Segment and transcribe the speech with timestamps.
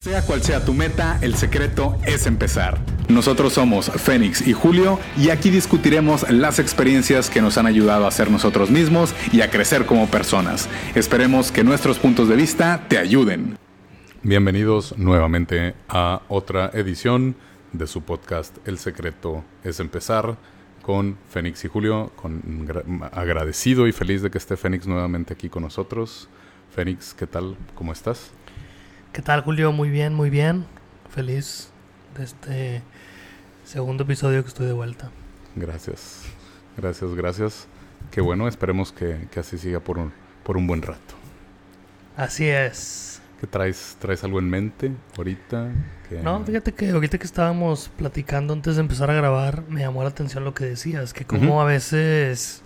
[0.00, 2.78] Sea cual sea tu meta, el secreto es empezar.
[3.08, 8.10] Nosotros somos Fénix y Julio y aquí discutiremos las experiencias que nos han ayudado a
[8.12, 10.68] ser nosotros mismos y a crecer como personas.
[10.94, 13.58] Esperemos que nuestros puntos de vista te ayuden.
[14.22, 17.34] Bienvenidos nuevamente a otra edición
[17.72, 20.38] de su podcast El secreto es empezar
[20.80, 22.68] con Fénix y Julio, con
[23.10, 26.28] agradecido y feliz de que esté Fénix nuevamente aquí con nosotros.
[26.72, 27.56] Fénix, ¿qué tal?
[27.74, 28.30] ¿Cómo estás?
[29.18, 29.72] ¿Qué tal, Julio?
[29.72, 30.64] Muy bien, muy bien.
[31.10, 31.72] Feliz
[32.16, 32.82] de este
[33.64, 35.10] segundo episodio que estoy de vuelta.
[35.56, 36.22] Gracias,
[36.76, 37.66] gracias, gracias.
[38.12, 40.12] Qué bueno, esperemos que, así siga por un,
[40.44, 41.16] por un buen rato.
[42.16, 43.20] Así es.
[43.40, 43.96] ¿Qué traes?
[43.98, 45.68] ¿Traes algo en mente ahorita?
[46.22, 50.10] No, fíjate que ahorita que estábamos platicando antes de empezar a grabar, me llamó la
[50.10, 52.62] atención lo que decías, que como a veces...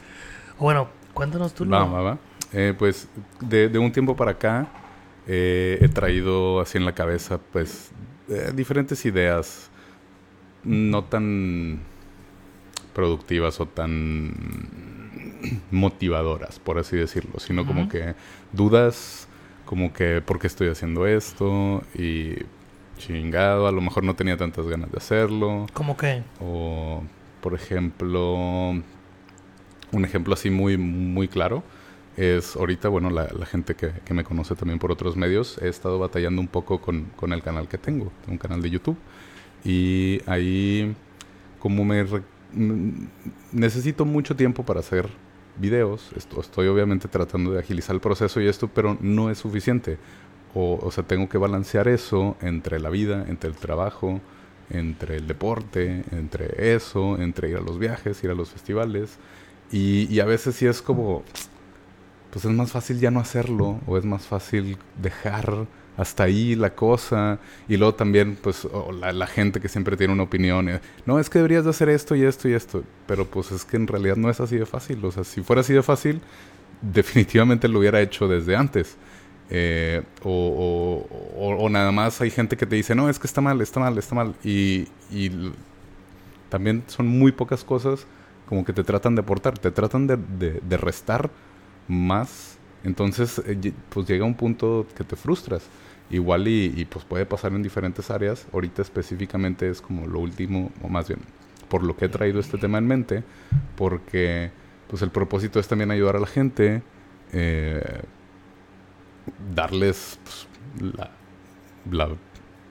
[0.58, 1.66] Bueno, cuéntanos tú.
[1.66, 2.19] Va, va, va.
[2.52, 3.08] Eh, pues
[3.41, 4.69] de, de, un tiempo para acá
[5.26, 7.92] eh, he traído así en la cabeza pues
[8.28, 9.70] eh, diferentes ideas
[10.64, 11.80] no tan
[12.94, 14.32] productivas o tan
[15.70, 18.14] motivadoras, por así decirlo, sino como que
[18.52, 19.28] dudas,
[19.64, 22.36] como que por qué estoy haciendo esto y
[22.98, 25.66] chingado, a lo mejor no tenía tantas ganas de hacerlo.
[25.72, 26.22] ¿Cómo qué?
[26.41, 27.02] O,
[27.41, 28.34] por ejemplo,
[29.92, 31.64] un ejemplo así muy, muy claro
[32.16, 36.41] es ahorita, bueno, la, gente que, me conoce también por otros medios, he estado batallando
[36.41, 38.96] un poco con, con, el canal que tengo, un canal de YouTube.
[39.64, 40.94] Y ahí,
[41.58, 42.04] como me
[43.52, 45.08] necesito mucho tiempo para hacer
[45.56, 49.98] videos, estoy obviamente tratando de agilizar el proceso y esto, pero no es suficiente.
[50.54, 54.20] O, o sea, tengo que balancear eso entre la vida, entre el trabajo,
[54.70, 59.19] entre el deporte, entre eso, entre ir a los viajes, ir a los festivales.
[59.70, 61.22] Y, y a veces sí es como
[62.33, 65.66] pues es más fácil ya no hacerlo o es más fácil dejar
[65.98, 67.38] hasta ahí la cosa
[67.69, 68.66] y luego también pues
[69.02, 72.16] la, gente que siempre tiene una opinión eh, no es que deberías de hacer esto
[72.16, 75.05] y esto y esto pero pues es que en realidad no es así de fácil
[75.05, 76.22] o sea si fuera así de fácil
[76.81, 78.97] definitivamente lo hubiera hecho desde antes
[79.50, 81.06] eh, o,
[81.37, 83.99] o, nada más hay gente que te dice no es que está mal está mal
[83.99, 85.53] está mal y, y
[86.49, 88.06] también son muy pocas cosas
[88.49, 91.31] como que te tratan de aportar te tratan de, de restar
[91.88, 95.65] más, entonces eh, pues llega un punto que te frustras.
[96.10, 98.47] Igual y, pues puede pasar en diferentes áreas.
[98.53, 101.20] Ahorita específicamente es como lo último, o más bien,
[101.69, 103.25] por lo que he traído este tema en mente,
[103.76, 104.50] porque
[104.88, 106.82] pues el propósito es también ayudar a la gente,
[107.32, 108.03] eh,
[109.54, 112.10] darles pues, la,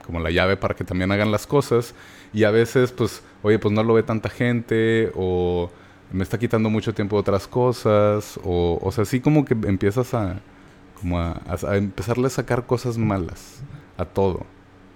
[0.05, 1.95] como la llave para que también hagan las cosas
[2.33, 5.71] y a veces pues oye pues no lo ve tanta gente o
[6.11, 10.13] me está quitando mucho tiempo de otras cosas, o, o sea, así como que empiezas
[10.13, 10.41] a,
[10.99, 13.61] como a, a, empezarle a sacar cosas malas
[13.97, 14.45] a todo.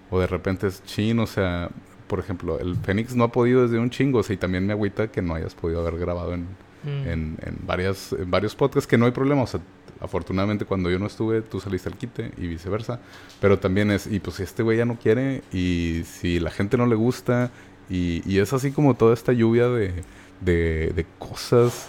[0.09, 1.69] O de repente es chin, o sea,
[2.07, 4.73] por ejemplo, el Fénix no ha podido desde un chingo, o sea, y también me
[4.73, 6.41] agüita que no hayas podido haber grabado en,
[6.83, 7.07] mm.
[7.07, 9.61] en, en, varias, en varios podcasts, que no hay problema, o sea,
[9.99, 12.99] afortunadamente cuando yo no estuve, tú saliste al quite y viceversa,
[13.39, 16.77] pero también es, y pues si este güey ya no quiere, y si la gente
[16.77, 17.51] no le gusta,
[17.89, 20.03] y, y es así como toda esta lluvia de
[20.41, 21.87] de, cosas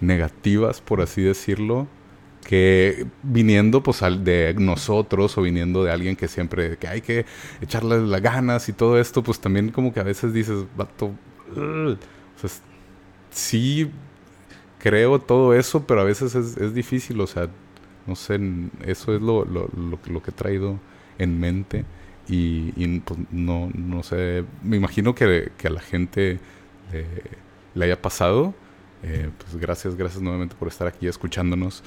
[0.00, 1.86] negativas, por así decirlo,
[2.44, 7.24] que viniendo pues de nosotros o viniendo de alguien que siempre que hay que
[7.60, 11.12] echarle las ganas y todo esto, pues también como que a veces dices, vato,
[13.30, 13.90] sí
[14.78, 17.48] creo todo eso, pero a veces es, difícil, o sea,
[18.06, 18.40] no sé,
[18.84, 20.80] eso es lo, lo, lo, que he traído
[21.18, 21.84] en mente
[22.28, 26.40] y, pues no, no sé, me imagino que, que a la gente
[27.74, 28.54] le haya pasado.
[29.02, 31.82] Eh, pues gracias, gracias nuevamente por estar aquí escuchándonos.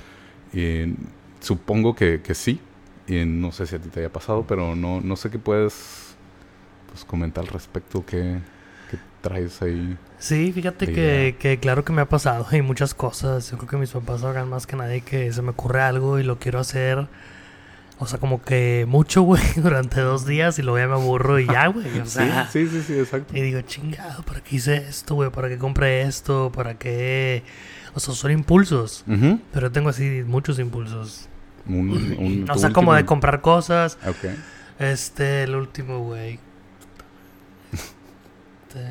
[1.40, 2.60] supongo que, que sí.
[3.08, 6.16] Y no sé si a ti te haya pasado, pero no, no sé qué puedes
[6.88, 8.06] pues, comentar al respecto.
[8.06, 8.40] ¿Qué,
[9.22, 9.98] traes ahí?
[10.20, 12.46] Sí, fíjate que, que, claro que me ha pasado.
[12.52, 13.50] Hay muchas cosas.
[13.50, 16.24] Yo creo que mis papás hagan más que nadie que se me ocurre algo y
[16.24, 17.08] lo quiero hacer
[17.98, 21.48] o sea, como que mucho, güey, durante dos días y luego ya me aburro y
[21.48, 22.00] ya, güey.
[22.00, 23.36] O sea, sí, sí, sí, exacto.
[23.36, 25.30] Y digo, chingado, ¿para qué hice esto, güey?
[25.30, 26.52] ¿Para qué compré esto?
[26.54, 27.44] ¿Para qué...?
[27.94, 29.06] O sea, son impulsos.
[29.54, 31.30] Pero tengo así muchos impulsos.
[31.66, 33.98] Un, o sea, como de comprar cosas.
[34.06, 34.32] Ok.
[34.80, 36.40] Este, el último, güey.
[37.72, 38.86] Este,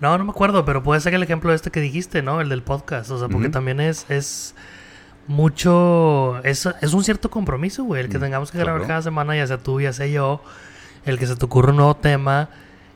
[0.00, 2.40] no, no me acuerdo, pero puede ser el ejemplo este que dijiste, ¿no?
[2.40, 3.10] El del podcast.
[3.10, 4.06] O sea, porque también es...
[4.08, 4.54] es
[5.26, 6.42] mucho.
[6.44, 8.02] Es, es un cierto compromiso, güey.
[8.02, 10.42] El que mm, tengamos que grabar cada semana, ya sea tú, ya sea yo.
[11.04, 12.48] El que se te ocurra un nuevo tema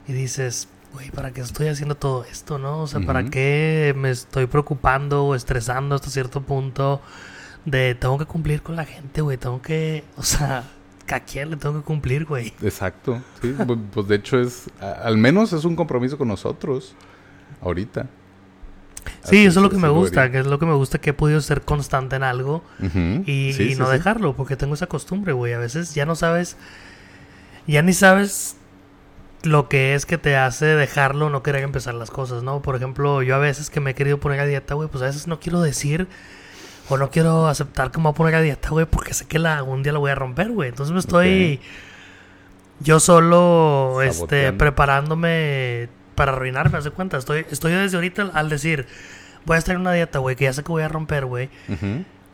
[0.06, 2.82] y dices, güey, ¿para qué estoy haciendo todo esto, no?
[2.82, 7.00] O sea, ¿para qué me estoy preocupando o estresando hasta cierto punto?
[7.64, 9.36] De tengo que cumplir con la gente, güey.
[9.36, 10.04] Tengo que.
[10.16, 10.64] O sea.
[11.14, 12.52] ¿a quién le tengo que cumplir, güey?
[12.62, 13.54] Exacto, sí,
[13.92, 16.94] pues de hecho es, al menos es un compromiso con nosotros,
[17.60, 18.08] ahorita.
[19.24, 21.12] Sí, eso es lo que me gusta, que es lo que me gusta que he
[21.12, 25.52] podido ser constante en algo y, no dejarlo, porque tengo esa costumbre, güey.
[25.52, 26.56] A veces ya no sabes,
[27.66, 28.56] ya ni sabes
[29.42, 32.62] lo que es que te hace dejarlo, no querer empezar las cosas, ¿no?
[32.62, 35.06] Por ejemplo, yo a veces que me he querido poner a dieta, güey, pues a
[35.06, 36.08] veces no quiero decir
[36.88, 39.38] o no quiero aceptar que me voy a poner a dieta, güey, porque sé que
[39.38, 40.68] la, algún día la voy a romper, güey.
[40.68, 41.60] Entonces me estoy
[42.80, 47.16] yo solo este preparándome para arruinarme, hace cuenta.
[47.16, 48.86] Estoy, estoy desde ahorita al decir,
[49.44, 51.48] voy a estar en una dieta, güey, que ya sé que voy a romper, güey.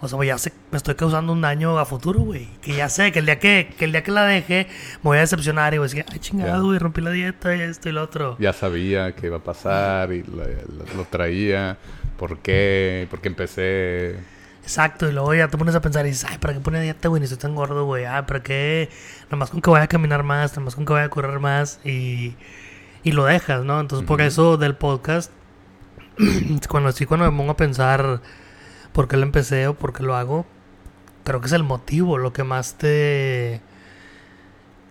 [0.01, 2.49] O sea, ya sé, me estoy causando un daño a futuro, güey.
[2.61, 5.19] Que ya sé que el día que, que el día que la deje, me voy
[5.19, 7.93] a decepcionar y voy a decir, ay, chingado, güey, rompí la dieta y esto y
[7.93, 8.37] lo otro.
[8.41, 11.77] Ya sabía que iba a pasar y lo, traía.
[12.17, 13.07] ¿Por qué?
[13.11, 14.17] ¿Por qué empecé?
[14.63, 17.09] Exacto, y luego ya te pones a pensar y dices, ay, ¿para qué pone dieta,
[17.09, 17.21] güey?
[17.21, 18.05] Ni estoy tan gordo, güey.
[18.05, 18.89] Ah, ¿para qué?
[19.31, 22.35] Nomás con que vaya a caminar más, nomás con que vaya a correr más y,
[23.03, 23.81] y lo dejas, ¿no?
[23.81, 25.31] Entonces, por eso del podcast,
[26.69, 28.21] cuando sí, cuando me pongo a pensar
[28.93, 30.47] por qué lo empecé o por qué lo hago,
[31.25, 33.61] creo que es el motivo, lo que más te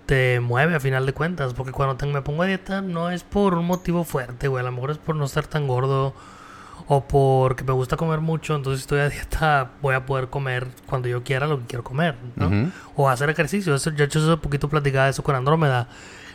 [0.05, 3.53] te mueve a final de cuentas, porque cuando me pongo a dieta no es por
[3.53, 6.13] un motivo fuerte, güey, a lo mejor es por no estar tan gordo
[6.87, 10.67] o porque me gusta comer mucho, entonces si estoy a dieta voy a poder comer
[10.87, 12.73] cuando yo quiera lo que quiero comer, ¿no?
[12.97, 15.87] O hacer ejercicio, eso, yo he hecho eso poquito platicaba eso con Andrómeda.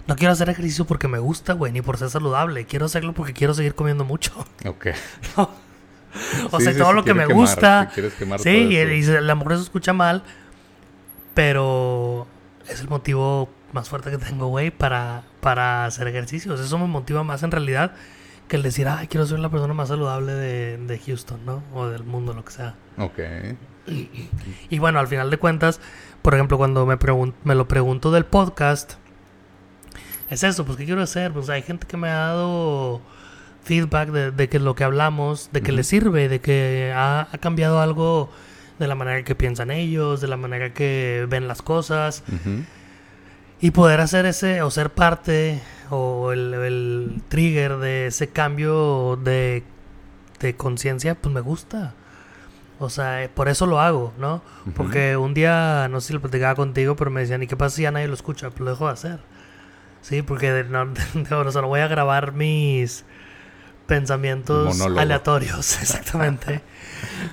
[0.06, 2.64] No quiero hacer ejercicio porque me gusta, güey, ni por ser saludable.
[2.64, 4.32] Quiero hacerlo porque quiero seguir comiendo mucho.
[4.66, 4.88] Ok.
[6.50, 7.90] O sea, todo lo que me gusta.
[8.38, 10.22] sí, y, a lo mejor eso escucha mal,
[11.34, 12.26] pero
[12.68, 16.58] es el motivo más fuerte que tengo, güey, para, para hacer ejercicios.
[16.58, 17.92] Eso me motiva más en realidad
[18.48, 21.62] que el decir, ay, quiero ser la persona más saludable de, Houston, ¿no?
[21.74, 22.74] O del mundo, lo que sea.
[22.98, 23.18] Ok.
[24.68, 25.80] Y, bueno, al final de cuentas,
[26.22, 26.96] por ejemplo, cuando me,
[27.44, 28.94] me lo pregunto del podcast,
[30.28, 31.32] es eso, pues, ¿qué quiero hacer?
[31.32, 33.00] Pues hay gente que me ha dado
[33.62, 37.80] feedback de, de que lo que hablamos, de que le sirve, de que ha, cambiado
[37.80, 38.30] algo
[38.78, 42.22] de la manera que piensan ellos, de la manera que ven las cosas.
[43.60, 49.64] Y poder hacer ese, o ser parte, o el, trigger de ese cambio de,
[50.40, 51.94] de conciencia, pues me gusta.
[52.78, 54.42] O sea, por eso lo hago, ¿no?
[54.76, 57.76] Porque un día, no sé si lo platicaba contigo, pero me decían, ¿y qué pasa
[57.76, 58.50] si ya nadie lo escucha?
[58.50, 59.35] Pues lo dejo de hacer.
[60.00, 60.84] Sí, porque no,
[61.30, 63.04] no voy a grabar mis
[63.86, 66.60] pensamientos aleatorios, exactamente,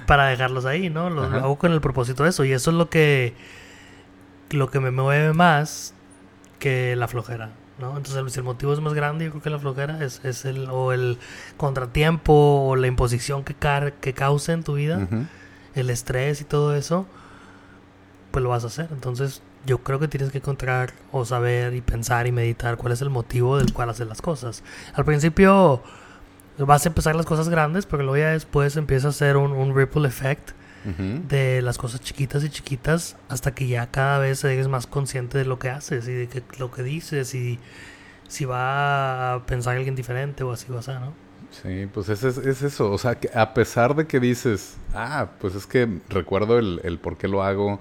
[0.08, 1.10] para dejarlos ahí, ¿no?
[1.10, 3.34] Lo, hago con el propósito de eso y eso es lo que
[4.52, 5.96] lo que me mueve más
[6.60, 7.98] que la flojera, ¿no?
[7.98, 10.94] Entonces el, motivo es más grande, yo creo que la flojera es, es el o
[10.94, 11.18] el
[11.58, 12.34] contratiempo
[12.68, 15.08] o la imposición que car que cause en tu vida,
[15.74, 17.08] el estrés y todo eso,
[18.32, 18.90] pues lo vas a hacer.
[18.92, 23.02] Entonces yo creo que tienes que encontrar o saber y pensar y meditar cuál es
[23.02, 24.64] el motivo del cual hacer las cosas.
[24.94, 25.82] Al principio
[26.58, 30.08] vas a empezar las cosas grandes, pero luego ya después empieza a hacer un, ripple
[30.08, 30.52] effect
[30.84, 35.46] de las cosas chiquitas y chiquitas hasta que ya cada vez eres más consciente de
[35.46, 37.58] lo que haces y de que, lo que dices y
[38.28, 41.14] si va a pensar alguien diferente o así va a ser, ¿no?
[41.52, 45.56] Sí, pues es, es, eso, o sea, que a pesar de que dices, ah, pues
[45.56, 47.80] es que recuerdo el, el por qué lo hago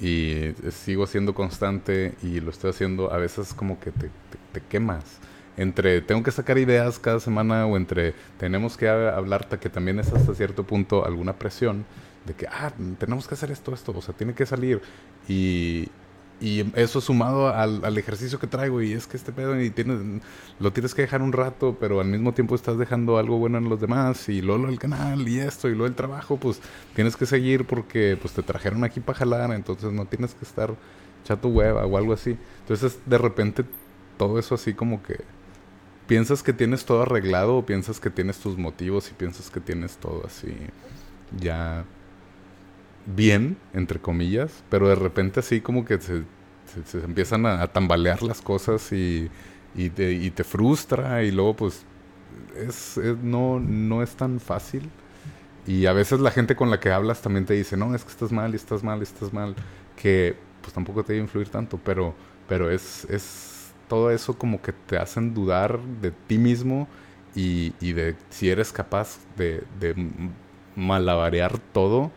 [0.00, 4.10] y sigo siendo constante y lo estoy haciendo, a veces como que te,
[4.52, 5.20] te quemas
[5.56, 10.12] entre tengo que sacar ideas cada semana o entre tenemos que hablar que también es
[10.12, 11.84] hasta cierto punto alguna presión
[12.24, 14.80] de que, ah, tenemos que hacer esto, esto, o sea, tiene que salir.
[15.28, 15.88] Y,
[16.40, 19.98] y eso sumado al, al, ejercicio que traigo y es que este pedo y tienes,
[20.58, 23.68] lo tienes que dejar un rato, pero al mismo tiempo estás dejando algo bueno en
[23.68, 26.60] los demás y luego el canal y esto y luego el trabajo, pues
[26.94, 30.74] tienes que seguir porque pues te trajeron aquí para jalar, entonces no tienes que estar
[31.24, 32.36] chato hueva o algo así.
[32.60, 33.64] Entonces de repente
[34.18, 35.20] todo eso así como que
[36.06, 39.96] piensas que tienes todo arreglado o piensas que tienes tus motivos y piensas que tienes
[39.96, 40.54] todo así
[41.40, 41.84] ya
[43.06, 46.22] bien, entre comillas, pero de repente así como que se,
[46.84, 49.30] se, empiezan a, tambalear las cosas y,
[49.74, 51.84] y, te, y, te, frustra y luego pues
[52.56, 54.90] es, no, no es tan fácil.
[55.66, 58.10] Y a veces la gente con la que hablas también te dice, no, es que
[58.10, 59.54] estás mal, y estás mal, y estás mal,
[59.96, 62.14] que pues tampoco te debe influir tanto, pero,
[62.48, 66.86] pero es, es todo eso como que te hacen dudar de ti mismo
[67.34, 69.94] y, de si eres capaz de, de
[70.76, 72.12] malabarear todo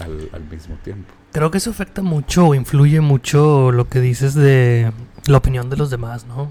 [0.00, 1.12] al, mismo tiempo.
[1.32, 4.92] Creo que eso afecta mucho o influye mucho lo que dices de
[5.26, 6.50] la opinión de los demás, ¿no?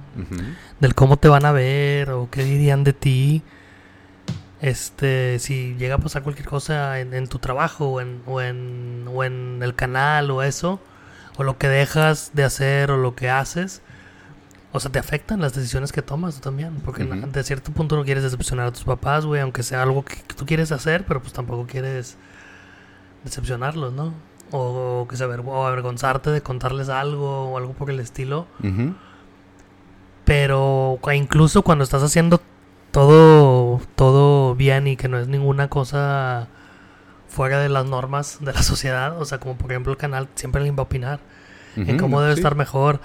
[0.80, 3.44] Del cómo te van a ver o qué dirían de ti.
[4.62, 9.24] Este, si llega a pasar cualquier cosa en, tu trabajo o en, o en, o
[9.24, 10.80] en el canal o eso,
[11.38, 13.82] o lo que dejas de hacer o lo que haces,
[14.72, 16.76] o sea, te afectan las decisiones que tomas tú también.
[16.86, 20.16] Porque de cierto punto no quieres decepcionar a tus papás, güey, aunque sea algo que,
[20.36, 22.18] tú quieres hacer, pero pues tampoco quieres
[23.24, 24.14] decepcionarlos, ¿no?
[24.52, 28.48] O, que se o avergonzarte de contarles algo o algo por el estilo.
[30.26, 32.42] Pero incluso cuando estás haciendo
[32.92, 36.48] todo, todo bien y que no es ninguna cosa
[37.28, 40.62] fuera de las normas de la sociedad, o sea, como por ejemplo el canal siempre
[40.62, 41.20] le va a opinar
[41.76, 43.00] en cómo debe estar mejor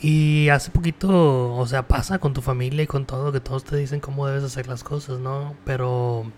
[0.00, 3.76] y hace poquito, o sea, pasa con tu familia y con todo, que todos te
[3.76, 5.54] dicen cómo debes hacer las cosas, ¿no?
[5.64, 6.30] Pero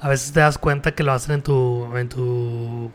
[0.00, 2.90] a veces te das cuenta que lo hacen en tu, en tu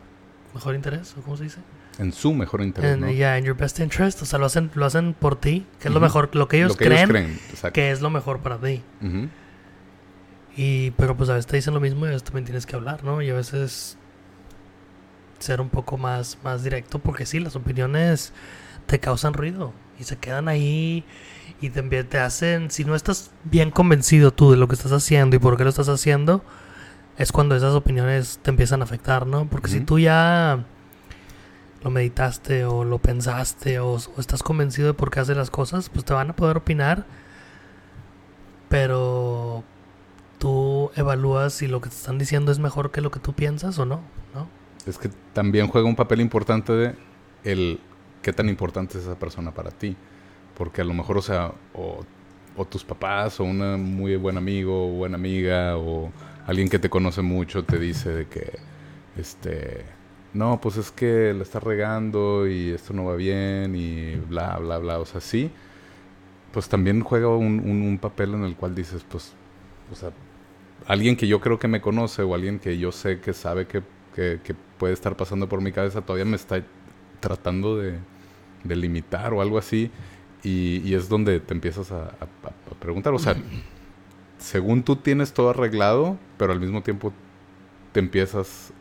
[0.54, 1.58] mejor interés, ¿o cómo se dice?
[1.98, 3.10] En su mejor interés, ¿no?
[3.10, 5.94] Ya, en your best interest, o sea, lo hacen, lo hacen por ti, que es
[5.94, 7.38] lo mejor, lo que ellos creen,
[7.72, 8.82] que es lo mejor para ti.
[10.56, 12.76] Y, pero pues a veces te dicen lo mismo y a veces también tienes que
[12.76, 13.20] hablar, ¿no?
[13.22, 13.96] Y a veces
[15.38, 18.32] ser un poco más, más directo, porque sí, las opiniones
[18.86, 21.04] te causan ruido y se quedan ahí
[21.60, 25.36] y te, te hacen, si no estás bien convencido tú de lo que estás haciendo
[25.36, 26.44] y por qué lo estás haciendo,
[27.18, 29.46] es cuando esas opiniones te empiezan a afectar, ¿no?
[29.46, 30.64] Porque si tú ya
[31.82, 36.04] lo meditaste o lo pensaste o, estás convencido de por qué haces las cosas, pues
[36.04, 37.04] te van a poder opinar,
[38.68, 39.62] pero
[40.38, 43.78] tú evalúas si lo que te están diciendo es mejor que lo que tú piensas
[43.78, 44.00] o no,
[44.34, 44.48] ¿no?
[44.86, 46.94] Es que también juega un papel importante de
[47.44, 47.80] el
[48.24, 49.96] qué tan importante es esa persona para ti.
[50.56, 54.90] Porque a lo mejor, o sea, o, tus papás, o una muy buen amigo, o
[54.90, 56.10] buena amiga, o
[56.46, 58.58] alguien que te conoce mucho te dice de que,
[59.16, 59.84] este,
[60.32, 64.78] no, pues es que le estás regando y esto no va bien y bla, bla,
[64.78, 64.98] bla.
[64.98, 65.50] O sea, sí,
[66.52, 69.32] pues también juega un, papel en el cual dices, pues,
[69.92, 70.10] o sea,
[70.86, 73.82] alguien que yo creo que me conoce o alguien que yo sé que sabe que,
[74.14, 74.38] que,
[74.78, 76.60] puede estar pasando por mi cabeza todavía me está
[77.20, 77.96] tratando de,
[78.64, 79.90] de limitar o algo así.
[80.44, 82.12] Y, es donde te empiezas a,
[82.78, 83.14] preguntar.
[83.14, 83.34] O sea,
[84.44, 87.12] según tú tienes todo arreglado, pero al mismo tiempo
[87.92, 88.72] te empiezas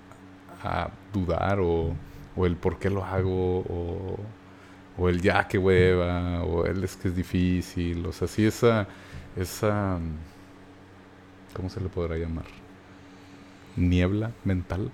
[0.61, 1.93] a dudar o,
[2.35, 4.19] o el por qué lo hago o,
[4.97, 8.05] o, el ya que hueva o el es que es difícil.
[8.05, 8.87] O sea, sí esa,
[9.37, 9.99] esa,
[11.53, 12.45] ¿cómo se le podrá llamar?
[13.77, 14.91] Niebla mental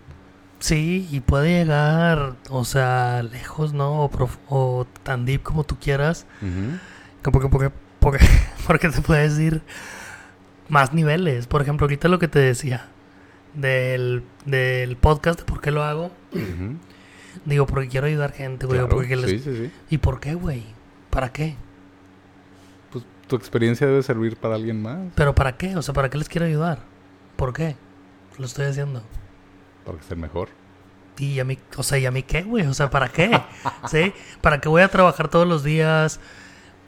[0.59, 4.03] Sí, y puede llegar, o sea, lejos, ¿no?
[4.03, 6.27] O, o tan deep como tú quieras.
[7.23, 8.19] porque, porque, porque,
[8.67, 9.63] porque te puedes ir
[10.69, 11.47] más niveles.
[11.47, 12.87] Por ejemplo, ahorita lo que te decía
[13.53, 16.11] del, del podcast, ¿por qué lo hago?
[17.45, 18.79] Digo, porque quiero ayudar gente, güey.
[19.27, 19.71] sí, sí, sí.
[19.89, 20.63] ¿Y por qué, güey?
[21.09, 21.55] ¿Para qué?
[22.91, 24.99] Pues tu experiencia debe servir para alguien más.
[25.15, 25.75] ¿Pero para qué?
[25.75, 26.79] O sea, ¿para qué les quiero ayudar?
[27.35, 27.75] ¿Por qué?
[28.37, 29.03] Lo estoy haciendo
[29.85, 30.49] para ser mejor.
[31.17, 32.65] Y a mí, o sea, ¿y a mí qué, güey?
[32.65, 33.39] O sea, ¿para qué?
[33.89, 34.13] ¿Sí?
[34.41, 36.19] ¿Para qué voy a trabajar todos los días?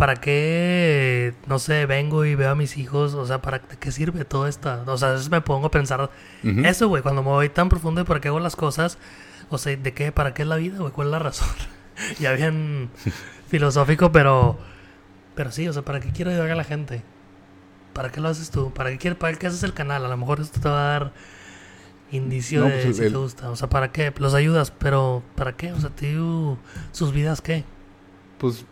[0.02, 3.14] ¿Para qué, no sé, vengo y veo a mis hijos?
[3.14, 4.82] O sea, ¿para qué sirve todo esto?
[4.88, 6.10] O sea, a veces me pongo a pensar
[6.42, 8.98] eso, güey, cuando me voy tan profundo de para qué hago las cosas.
[9.52, 10.12] O sea, ¿de qué?
[10.12, 10.92] ¿Para qué es la vida, güey?
[10.92, 11.50] ¿Cuál es la razón?
[12.20, 12.90] ya bien
[13.48, 14.58] filosófico, pero...
[15.36, 17.04] Pero sí, o sea, ¿para qué quiero ayudar a la gente?
[17.94, 18.74] ¿Para qué lo haces tú?
[18.74, 20.04] ¿Para qué, quieres, ¿Para qué haces el canal?
[20.04, 21.14] A lo mejor esto te va a dar
[22.12, 23.52] indicio de pues, si te gusta.
[23.52, 24.12] O sea, ¿para qué?
[24.18, 25.74] Los ayudas, pero ¿para qué?
[25.74, 26.58] O sea, tío,
[26.92, 27.66] sus vidas qué?
[28.42, 28.66] Pues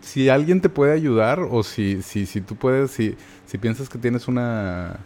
[0.00, 3.14] si alguien te puede ayudar o si, si, si tú puedes, si,
[3.46, 4.98] si piensas que tienes una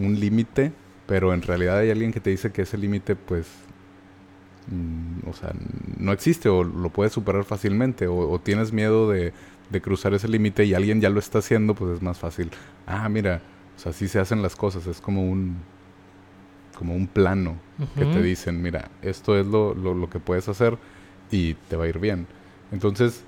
[0.00, 0.72] un límite,
[1.06, 3.46] pero en realidad hay alguien que te dice que ese límite pues
[4.68, 5.52] mm, o sea,
[5.98, 9.34] no existe o lo puedes superar fácilmente o, o tienes miedo de,
[9.68, 12.50] de cruzar ese límite y alguien ya lo está haciendo, pues es más fácil.
[12.86, 13.42] Ah, mira,
[13.76, 15.58] o sea, así se hacen las cosas, es como un
[16.80, 17.56] como un plano
[17.94, 20.78] que te dicen, mira, esto es lo, lo, que puedes hacer
[21.30, 22.26] y te va a ir bien.
[22.72, 23.24] Entonces,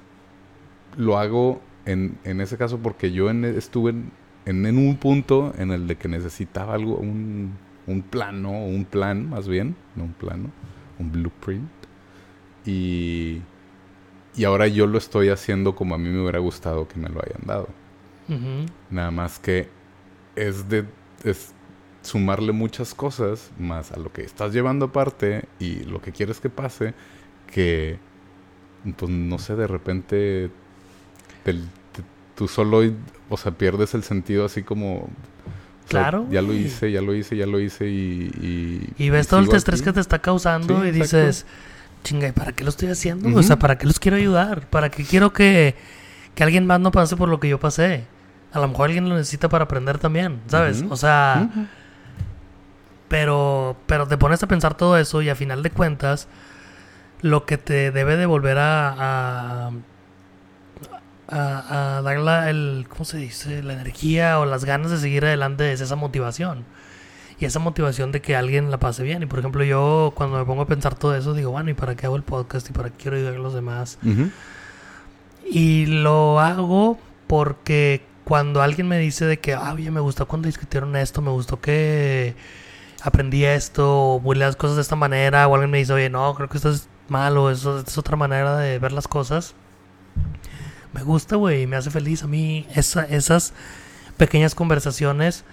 [0.96, 5.70] lo hago en, en ese caso porque yo en, estuve en, en, un punto en
[5.70, 7.56] el de que necesitaba algo, un,
[7.87, 10.50] un plano, un plan más bien, no un plano,
[10.99, 11.68] un blueprint.
[12.64, 13.42] Y,
[14.37, 17.20] y ahora yo lo estoy haciendo como a mí me hubiera gustado que me lo
[17.20, 17.68] hayan dado.
[18.90, 19.68] Nada más que
[20.37, 20.87] es de...
[21.25, 21.54] Es,
[22.02, 26.50] sumarle muchas cosas más a lo que estás llevando aparte y lo que quieres que
[26.50, 26.94] pase,
[27.46, 27.99] que,
[28.96, 30.50] pues no sé, de repente
[32.34, 32.82] tú solo,
[33.28, 35.08] o sea, pierdes el sentido así como...
[35.88, 36.26] Claro.
[36.30, 38.92] ya lo hice, ya lo hice, ya lo hice y...
[38.96, 41.44] Y, ves todo el estrés que te está causando y dices,
[42.02, 43.36] chinga, ¿y para qué lo estoy haciendo?
[43.36, 44.66] O sea, ¿para qué los quiero ayudar?
[44.68, 45.74] ¿Para qué quiero que,
[46.34, 48.06] que alguien más no pase por lo que yo pasé?
[48.52, 50.84] A lo mejor alguien lo necesita para aprender también, ¿sabes?
[50.88, 51.50] O sea...
[53.08, 56.28] Pero, pero te pones a pensar todo eso y a final de cuentas,
[57.23, 59.71] lo que te debe de volver a,
[61.29, 63.62] a, a, dar la, el, ¿cómo se dice?
[63.62, 66.64] La energía o las ganas de seguir adelante es esa motivación.
[67.38, 69.23] Y esa motivación de que alguien la pase bien.
[69.23, 71.97] Y por ejemplo, yo cuando me pongo a pensar todo eso, digo, bueno, ¿y para
[71.97, 72.69] qué hago el podcast?
[72.71, 73.99] ¿Y para qué quiero ayudar a los demás?
[75.49, 80.47] Y lo hago porque cuando alguien me dice de que, ah, oye, me gustó cuando
[80.47, 82.35] discutieron esto, me gustó que
[83.02, 86.49] aprendí esto, o las cosas de esta manera, o alguien me dice, oye, no, creo
[86.49, 86.73] que esto
[87.12, 89.54] es malo, eso es otra manera de ver las cosas.
[90.92, 93.54] Me gusta, güey, me hace feliz a mí esa, esas
[94.16, 95.45] pequeñas conversaciones,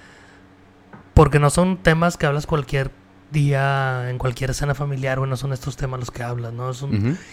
[1.14, 2.92] porque no son temas que hablas cualquier
[3.32, 6.72] día, en cualquier escena familiar, bueno, son estos temas los que hablas, ¿no?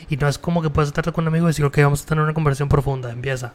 [0.09, 2.07] Y no es como que puedes estar con un amigo y decir, ok, vamos a
[2.07, 3.55] tener una conversación profunda, empieza.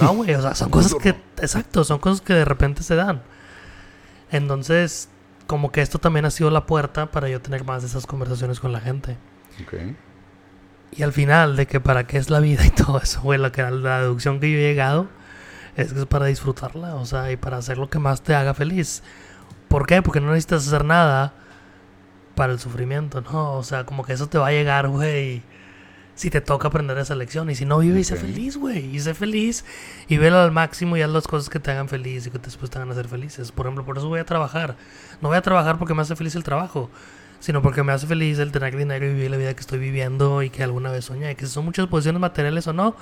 [0.00, 1.10] No, güey, o sea, son cosas que,
[1.40, 3.22] exacto, son cosas que de repente se dan.
[4.30, 5.08] Entonces,
[5.46, 8.60] como que esto también ha sido la puerta para yo tener más de esas conversaciones
[8.60, 9.16] con la gente.
[10.92, 13.50] Y al final, de que para qué es la vida y todo eso, güey, la,
[13.70, 15.08] la deducción que yo he llegado
[15.76, 18.54] es que es para disfrutarla, o sea, y para hacer lo que más te haga
[18.54, 19.02] feliz.
[19.68, 20.02] ¿Por qué?
[20.02, 21.34] Porque no necesitas hacer nada
[22.36, 23.54] para el sufrimiento, ¿no?
[23.54, 25.42] O sea, como que eso te va a llegar, güey
[26.14, 27.50] si te toca aprender esa lección.
[27.50, 28.94] Y si no, vive y sé feliz, güey.
[28.94, 29.64] Y sé feliz.
[30.08, 32.70] Y velo al máximo y haz las cosas que te hagan feliz y que después
[32.70, 33.52] te hagan hacer felices.
[33.52, 34.76] Por ejemplo, por eso voy a trabajar.
[35.20, 36.90] No voy a trabajar porque me hace feliz el trabajo,
[37.44, 40.42] sino porque me hace feliz el tener dinero y vivir la vida que estoy viviendo
[40.42, 41.34] y que alguna vez soñé.
[41.36, 42.96] Que son muchas posiciones materiales o no,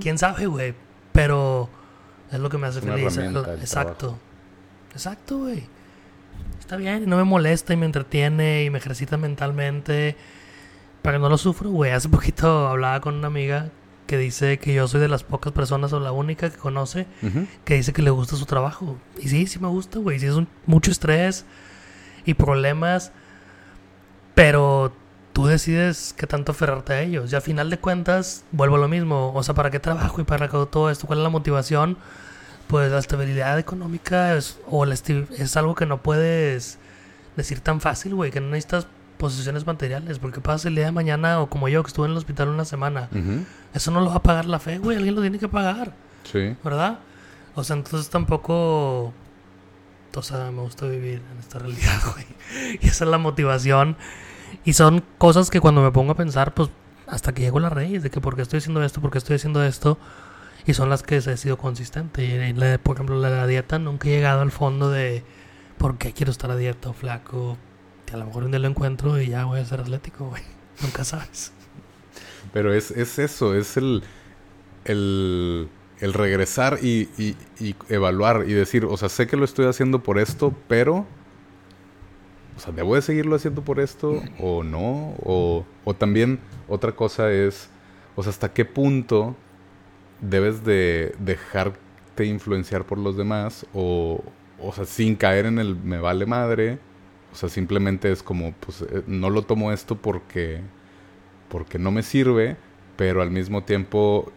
[0.00, 0.74] quién sabe, güey.
[1.12, 1.70] Pero
[2.32, 3.16] es lo que me hace feliz.
[3.16, 4.18] Exacto.
[4.90, 5.68] Exacto, güey.
[6.58, 10.16] Está bien, y no me molesta y me entretiene y me ejercita mentalmente
[11.02, 11.92] para que no lo sufro, güey.
[11.92, 13.68] Hace poquito hablaba con una amiga
[14.08, 17.06] que dice que yo soy de las pocas personas o la única que conoce
[17.64, 18.98] que dice que le gusta su trabajo.
[19.22, 20.18] Y sí, sí me gusta, güey.
[20.18, 20.34] Sí es
[20.66, 21.44] mucho estrés
[22.24, 23.12] y problemas,
[24.36, 24.92] pero
[25.32, 27.32] tú decides qué tanto aferrarte a ellos.
[27.32, 29.32] Y a final de cuentas, vuelvo a lo mismo.
[29.34, 31.06] O sea, ¿para qué trabajo y para qué todo esto?
[31.06, 31.96] ¿Cuál es la motivación?
[32.66, 36.78] Pues la estabilidad económica es, o es algo que no puedes
[37.34, 38.30] decir tan fácil, güey.
[38.30, 40.18] Que no necesitas posesiones materiales.
[40.18, 42.66] Porque pasa el día de mañana, o como yo, que estuve en el hospital una
[42.66, 43.08] semana,
[43.72, 44.98] eso no lo va a pagar la fe, güey.
[44.98, 45.94] Alguien lo tiene que pagar.
[46.30, 46.54] Sí.
[46.62, 46.98] ¿Verdad?
[47.54, 49.14] O sea, entonces tampoco.
[50.16, 52.26] O sea, me gusta vivir en esta realidad, güey.
[52.80, 53.96] Y esa es la motivación.
[54.64, 56.70] Y son cosas que cuando me pongo a pensar, pues
[57.06, 59.18] hasta que llego a la raíz de que por qué estoy haciendo esto, por qué
[59.18, 59.98] estoy haciendo esto.
[60.66, 62.24] Y son las que he sido consistente.
[62.24, 65.22] Y, por ejemplo, la, la dieta nunca he llegado al fondo de
[65.78, 67.56] por qué quiero estar a dieta o flaco,
[68.04, 70.42] que a lo mejor un día lo encuentro y ya voy a ser atlético, güey.
[70.82, 71.52] Nunca sabes.
[72.52, 74.02] Pero es, es eso, es el,
[74.84, 75.68] el,
[76.00, 77.08] el regresar y,
[77.88, 81.06] evaluar y decir, o sea, sé que lo estoy haciendo por esto, pero,
[82.56, 85.14] o sea, ¿debo de seguirlo haciendo por esto o no?
[85.22, 87.70] O, o también otra cosa es,
[88.14, 89.36] o sea, ¿hasta qué punto
[90.20, 94.22] debes de dejarte influenciar por los demás o,
[94.60, 96.78] o sea, sin caer en el me vale madre
[97.36, 100.62] o sea, simplemente es como, pues eh, no lo tomo esto porque,
[101.50, 102.56] porque no me sirve,
[102.96, 104.32] pero al mismo tiempo,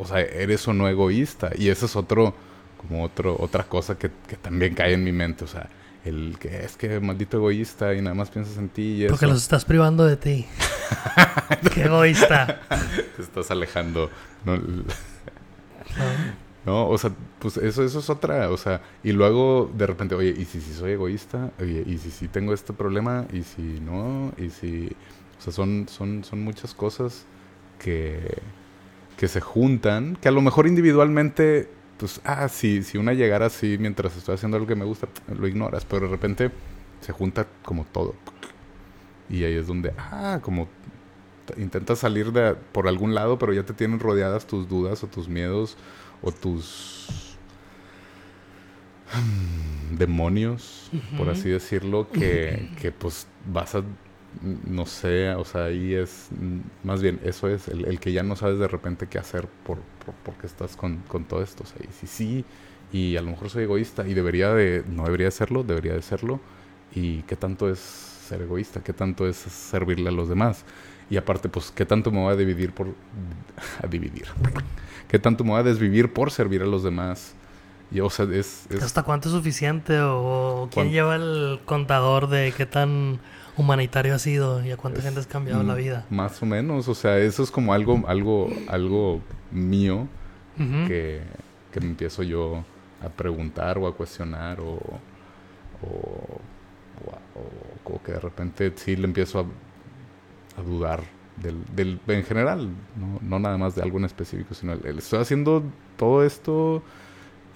[0.00, 1.50] o sea, eres o no egoísta.
[1.56, 2.34] Y eso es otro,
[2.76, 4.08] como otro, otra cosa que,
[4.40, 5.44] también cae en mi mente.
[5.44, 5.68] O sea,
[6.04, 9.42] el que es que maldito egoísta y nada más piensas en ti y Porque los
[9.42, 10.46] estás privando de ti.
[11.74, 12.60] Qué egoísta.
[13.16, 14.10] Te estás alejando.
[14.44, 14.58] ¿no?
[16.64, 16.88] ¿No?
[16.88, 20.44] O sea, pues eso, eso es otra, o sea, y luego de repente, oye, ¿y
[20.44, 21.52] si, si soy egoísta?
[21.58, 23.26] Oye, ¿y si, si tengo este problema?
[23.32, 24.32] ¿Y si no?
[24.36, 24.94] ¿Y si...?
[25.38, 27.24] O sea, son, son, son muchas cosas
[27.78, 28.38] que,
[29.20, 33.76] que se juntan, que a lo mejor individualmente, pues, ah, si, si una llegara así
[33.78, 36.50] mientras estoy haciendo algo que me gusta, lo ignoras, pero de repente
[37.02, 38.14] se junta como todo.
[39.28, 40.70] Y ahí es donde, ah, como
[41.58, 45.28] intentas salir de, por algún lado, pero ya te tienen rodeadas tus dudas o tus
[45.28, 45.76] miedos
[46.22, 47.36] o tus
[49.90, 53.82] demonios, por así decirlo, que, que, pues vas a,
[54.66, 56.28] no sé, o sea, ahí es,
[56.84, 59.78] más bien, eso es, el, que ya no sabes de repente qué hacer por,
[60.24, 62.44] porque estás con, con, todo esto, o sea, y si sí,
[62.92, 66.02] y a lo mejor soy egoísta y debería de, no debería de serlo, debería de
[66.02, 66.40] serlo,
[66.94, 70.64] y qué tanto es ser egoísta, qué tanto es servirle a los demás.
[71.10, 72.86] Y aparte, pues, ¿qué tanto me voy a dividir por...
[73.82, 74.26] a dividir.
[75.08, 77.34] ¿Qué tanto me voy a desvivir por servir a los demás?
[77.90, 79.98] Y, o sea, es, ¿Hasta cuánto es suficiente?
[80.00, 83.18] ¿O quién lleva el contador de qué tan
[83.60, 86.06] humanitario ha sido y a cuánta gente has cambiado la vida?
[86.10, 86.88] Más o menos.
[86.88, 89.20] O sea, eso es como algo, algo, algo
[89.50, 90.08] mío
[90.86, 91.22] que,
[91.72, 92.64] que me empiezo yo
[93.02, 94.74] a preguntar o a cuestionar o,
[95.82, 96.40] o,
[97.34, 99.44] o, o que de repente sí le empiezo a
[100.56, 101.02] a dudar
[101.36, 102.68] del, en general,
[103.22, 105.62] no, nada más de algo en específico, sino el, estoy haciendo
[105.96, 106.82] todo esto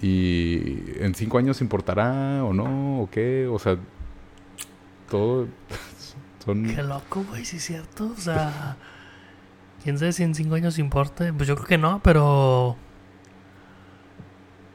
[0.00, 3.76] y en cinco años importará o no, o qué, o sea,
[5.10, 5.48] todo
[6.44, 6.64] son...
[6.64, 8.76] Qué loco, güey, sí es cierto, o sea,
[9.82, 12.76] quién sabe si en cinco años importa, pues yo creo que no, pero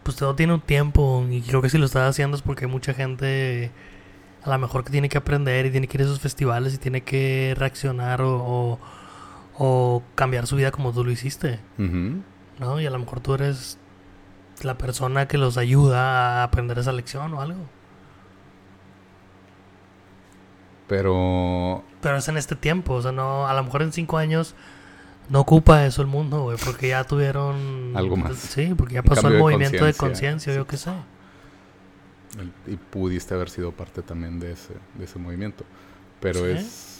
[0.03, 2.71] pues todo tiene un tiempo y creo que si lo estás haciendo es porque hay
[2.71, 3.71] mucha gente
[4.43, 6.77] a lo mejor que tiene que aprender y tiene que ir a esos festivales y
[6.77, 8.79] tiene que reaccionar o
[9.59, 11.59] o cambiar su vida como tú lo hiciste.
[11.77, 12.79] ¿No?
[12.79, 13.77] Y a lo mejor tú eres
[14.63, 17.59] la persona que los ayuda a aprender esa lección o algo.
[20.89, 21.83] Pero.
[22.01, 23.47] Pero es en este tiempo, o sea, no.
[23.47, 24.55] A lo mejor en cinco años
[25.29, 27.93] no ocupa eso el mundo, güey, porque ya tuvieron.
[27.95, 28.35] Algo más.
[28.35, 30.91] Sí, porque ya pasó el movimiento de conciencia, yo qué sé.
[32.67, 35.63] Y pudiste haber sido parte también de ese, de ese movimiento.
[36.19, 36.99] Pero es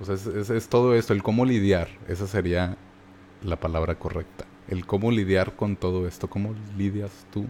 [0.00, 0.14] o sea,
[0.56, 2.76] es, todo esto, el cómo lidiar, esa sería
[3.42, 4.46] la palabra correcta.
[4.66, 7.46] El cómo lidiar con todo esto, cómo lidias tú.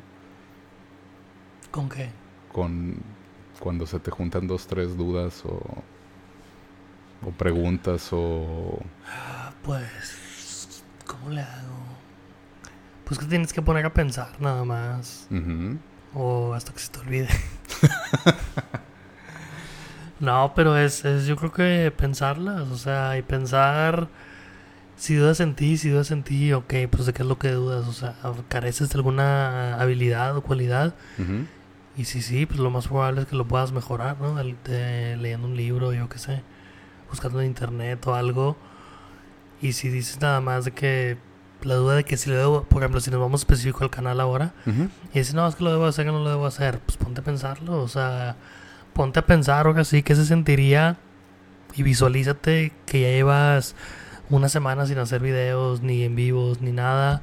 [1.71, 2.11] ¿Con qué?
[2.53, 2.97] Con
[3.61, 5.61] cuando se te juntan dos, tres dudas o,
[7.25, 8.81] o preguntas o...
[9.63, 11.79] Pues, ¿cómo le hago?
[13.05, 15.29] Pues que tienes que poner a pensar nada más.
[16.15, 17.29] O hasta que se te olvide.
[20.21, 24.09] No, pero es, es yo creo que pensarlas, o sea, y pensar
[24.95, 27.51] si dudas en ti, si dudas en ti, ok, pues de qué es lo que
[27.53, 28.15] dudas, o sea,
[28.49, 30.95] careces de alguna habilidad o cualidad.
[32.01, 34.43] Y si sí, pues lo más probable es que lo puedas mejorar, ¿no?
[34.43, 36.43] leyendo un libro, yo qué sé,
[37.11, 38.57] buscando en internet o algo.
[39.61, 41.19] Y si dices nada más de que
[41.61, 44.19] la duda de que si lo debo, por ejemplo, si nos vamos específico al canal
[44.19, 44.55] ahora,
[45.13, 47.21] y dices, no, es que lo debo hacer, que no lo debo hacer, pues ponte
[47.21, 48.35] a pensarlo, o sea
[48.95, 50.97] ponte a pensar o así, ¿qué se sentiría?
[51.75, 53.77] Y visualízate que ya llevas
[54.31, 57.21] una semana sin hacer videos, ni en vivos, ni nada.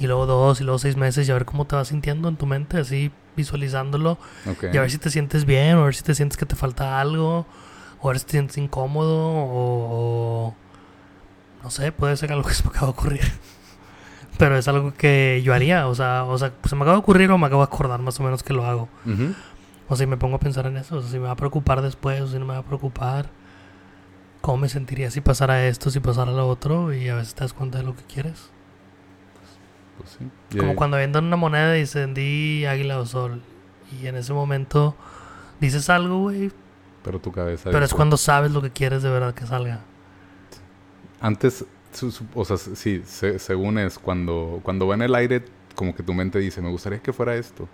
[0.00, 2.34] Y luego dos, y luego seis meses, y a ver cómo te vas sintiendo en
[2.34, 4.18] tu mente, así visualizándolo.
[4.72, 6.56] Y a ver si te sientes bien, o a ver si te sientes que te
[6.56, 7.46] falta algo,
[8.00, 10.54] o a ver si te sientes incómodo, o,
[11.62, 13.32] no sé, puede ser algo que se me acaba de ocurrir.
[14.38, 17.30] Pero es algo que yo haría, o sea, o sea, se me acaba de ocurrir
[17.30, 18.88] o me acabo de acordar más o menos que lo hago.
[19.88, 21.80] O si me pongo a pensar en eso, o sea, si me va a preocupar
[21.80, 23.30] después, o si no me va a preocupar,
[24.40, 26.92] ¿cómo me sentiría si pasara esto, si pasara lo otro?
[26.92, 28.50] Y a veces te das cuenta de lo que quieres.
[29.98, 30.58] Pues, sí.
[30.58, 33.42] Como cuando vendan una moneda y dicen di águila o sol.
[34.00, 34.94] Y en ese momento
[35.60, 36.50] dices algo, güey.
[37.02, 37.70] Pero tu cabeza.
[37.70, 39.80] Pero es cuando sabes lo que quieres de verdad que salga.
[41.20, 41.64] Antes,
[42.34, 46.38] o sea, sí, según es cuando, cuando va en el aire, como que tu mente
[46.38, 47.68] dice, me gustaría que fuera esto.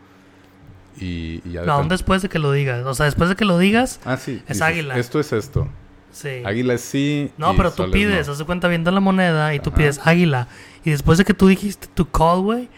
[0.97, 2.87] Y, ya No, después de que lo digas.
[2.87, 4.97] O sea, después de que lo digas, ah, sí, es águila.
[4.97, 5.69] Esto es esto.
[6.15, 6.43] Sí.
[6.45, 7.33] Águila sí.
[7.37, 10.47] No, pero tú pides, haz cuenta viendo la moneda y tú pides águila.
[10.85, 12.69] Y después de que tú dijiste tu call, güey,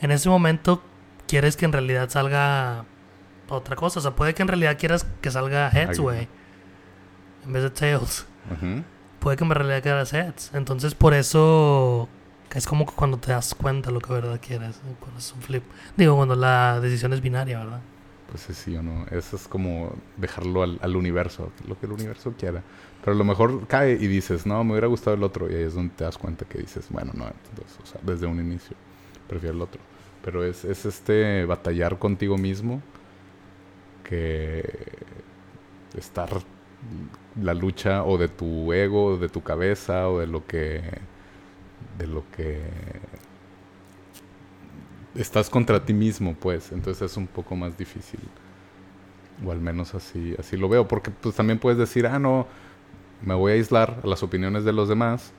[0.00, 0.82] en ese momento
[1.28, 2.86] quieres que en realidad salga
[3.50, 3.98] otra cosa.
[3.98, 6.26] O sea, puede que en realidad quieras que salga heads, güey.
[7.44, 8.26] En vez de tails.
[9.18, 10.50] Puede que en realidad quieras heads.
[10.54, 12.08] Entonces, por eso
[12.54, 15.64] es como cuando te das cuenta lo que verdad quieres, cuando es un flip.
[15.98, 17.80] Digo, cuando la decisión es binaria, ¿verdad?
[18.44, 19.06] Pues sí o no.
[19.10, 22.62] Eso es como dejarlo al, universo, lo que el universo quiera.
[23.00, 25.50] Pero a lo mejor cae y dices, no, me hubiera gustado el otro.
[25.50, 28.26] Y ahí es donde te das cuenta que dices, bueno, no, entonces, o sea, desde
[28.26, 28.76] un inicio
[29.26, 29.80] prefiero el otro.
[30.22, 32.82] Pero es, es este batallar contigo mismo
[34.04, 34.64] que
[35.96, 36.28] estar
[37.40, 40.82] la lucha o de tu ego, o de tu cabeza o de lo que
[41.98, 42.60] de lo que
[45.18, 46.72] estás contra ti mismo, pues.
[46.72, 48.20] Entonces es un poco más difícil.
[49.44, 50.88] O al menos así, así lo veo.
[50.88, 52.46] Porque pues también puedes decir, ah, no,
[53.22, 55.32] me voy a aislar a las opiniones de los demás.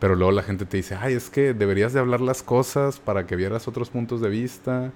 [0.00, 3.26] Pero luego la gente te dice, ay, es que deberías de hablar las cosas para
[3.26, 4.92] que vieras otros puntos de vista.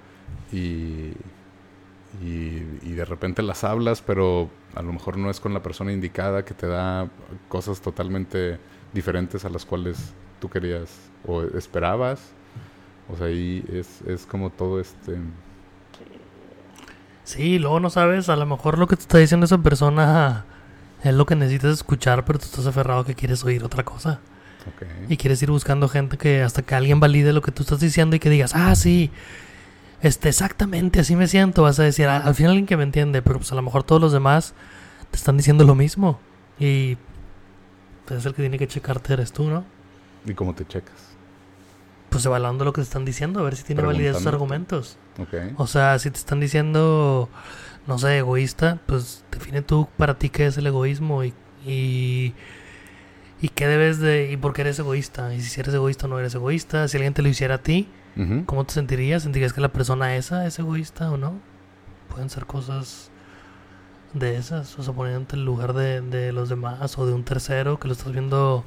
[0.53, 1.12] Y,
[2.20, 5.92] y, y de repente las hablas, pero a lo mejor no es con la persona
[5.92, 7.11] indicada que te da
[7.48, 8.59] cosas totalmente
[8.92, 12.35] diferentes a las cuales tú querías o esperabas.
[13.12, 15.16] O sea, ahí es, es como todo este...
[17.25, 20.47] Sí, luego no sabes, a lo mejor lo que te está diciendo esa persona
[21.03, 24.21] es lo que necesitas escuchar, pero tú estás aferrado que quieres oír otra cosa.
[25.09, 28.16] Y quieres ir buscando gente que hasta que alguien valide lo que tú estás diciendo
[28.16, 29.11] y que digas, ah, sí,
[30.03, 31.62] este, exactamente, así me siento.
[31.62, 34.01] Vas a decir, al final alguien que me entiende, pero pues a lo mejor todos
[34.01, 34.55] los demás
[35.11, 36.21] te están diciendo lo mismo.
[36.59, 36.97] Y
[38.07, 39.64] pues es el que tiene que checarte eres tú, ¿no?
[40.27, 41.16] ¿Y cómo te checas?
[42.09, 44.97] Pues evaluando lo que te están diciendo, a ver si tiene validez sus argumentos.
[45.57, 47.29] O sea, si te están diciendo,
[47.87, 51.35] no sé, egoísta, pues define tú para ti qué es el egoísmo y,
[51.66, 52.35] y,
[53.40, 54.33] ¿Y qué debes de...
[54.33, 55.33] y por qué eres egoísta?
[55.35, 57.88] Y si eres egoísta o no eres egoísta, si alguien te lo hiciera a ti,
[58.47, 59.23] ¿cómo te sentirías?
[59.23, 61.35] ¿Sentirías que la persona esa es egoísta o no?
[62.09, 63.11] Pueden ser cosas
[64.12, 67.23] de esas, o sea, poniéndote en el lugar de, de los demás o de un
[67.23, 68.64] tercero que lo estás viendo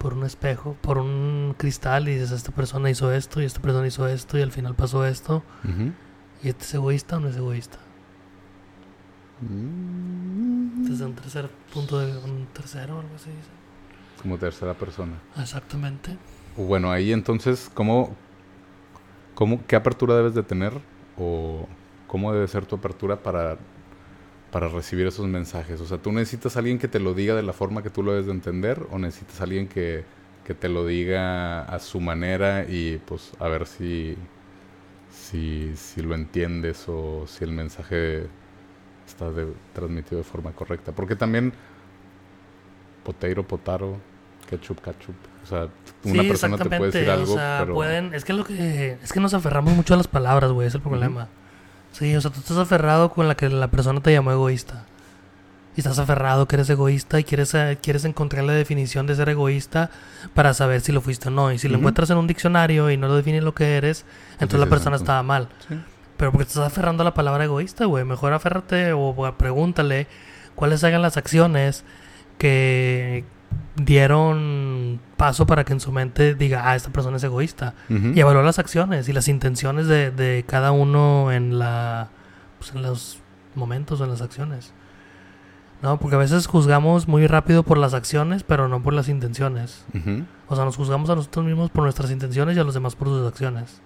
[0.00, 3.86] por un espejo, por un cristal y dices, esta persona hizo esto y esta persona
[3.86, 5.42] hizo esto y al final pasó esto.
[6.42, 7.76] ¿Y este es egoísta o no es egoísta?
[9.42, 10.84] Mm.
[10.88, 13.28] Desde un tercer punto de un tercero o algo así.
[14.22, 15.18] Como tercera persona.
[15.36, 16.16] Exactamente.
[16.56, 18.16] Bueno, ahí entonces, ¿cómo,
[19.34, 20.72] cómo, ¿qué apertura debes de tener?
[21.18, 21.68] ¿O
[22.06, 23.58] cómo debe ser tu apertura para,
[24.50, 25.80] para recibir esos mensajes?
[25.80, 28.02] O sea, ¿tú necesitas a alguien que te lo diga de la forma que tú
[28.02, 28.86] lo debes de entender?
[28.90, 30.04] ¿O necesitas a alguien que,
[30.44, 34.16] que te lo diga a su manera y pues a ver si,
[35.12, 38.26] si, si lo entiendes o si el mensaje
[39.06, 39.30] está
[39.72, 40.92] transmitido de forma correcta.
[40.92, 41.52] Porque también
[43.04, 43.98] poteiro, potaro,
[44.48, 45.14] ketchup, ketchup.
[45.42, 45.68] O sea,
[46.04, 49.20] una persona te puede decir algo, o sea, pueden, es que lo que es que
[49.20, 51.28] nos aferramos mucho a las palabras, güey, es el problema.
[51.92, 54.84] Sí, o sea, tú estás aferrado con la que la persona te llamó egoísta.
[55.76, 59.28] Y estás aferrado que eres egoísta y quieres, eh, quieres encontrar la definición de ser
[59.28, 59.90] egoísta
[60.34, 61.52] para saber si lo fuiste o no.
[61.52, 64.60] Y si lo encuentras en un diccionario y no lo define lo que eres, entonces
[64.60, 65.48] la persona estaba mal.
[65.68, 65.80] Sí.
[66.16, 68.04] Pero porque estás aferrando a la palabra egoísta, güey.
[68.04, 70.06] Mejor aférrate o pregúntale
[70.54, 71.84] cuáles hagan las acciones
[72.36, 73.24] que
[73.76, 77.74] dieron paso para que en su mente diga, ah, esta persona es egoísta.
[77.88, 82.08] Y evaluar las acciones y las intenciones de, de cada uno en la
[82.58, 83.18] pues, en los
[83.54, 84.72] momentos o en las acciones.
[85.82, 89.84] No, porque a veces juzgamos muy rápido por las acciones, pero no por las intenciones.
[90.46, 93.08] O sea, nos juzgamos a nosotros mismos por nuestras intenciones y a los demás por
[93.08, 93.80] sus acciones.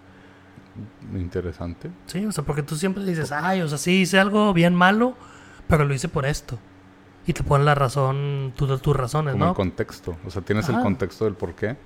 [1.14, 1.92] Interesante.
[2.06, 5.14] Sí, o sea, porque tú siempre dices, ay, o sea, sí hice algo bien malo,
[5.68, 6.58] pero lo hice por esto.
[7.26, 9.50] Y te ponen la razón, tus tus razones, Como ¿no?
[9.52, 10.16] el contexto.
[10.26, 11.76] O sea, tienes el contexto del por qué.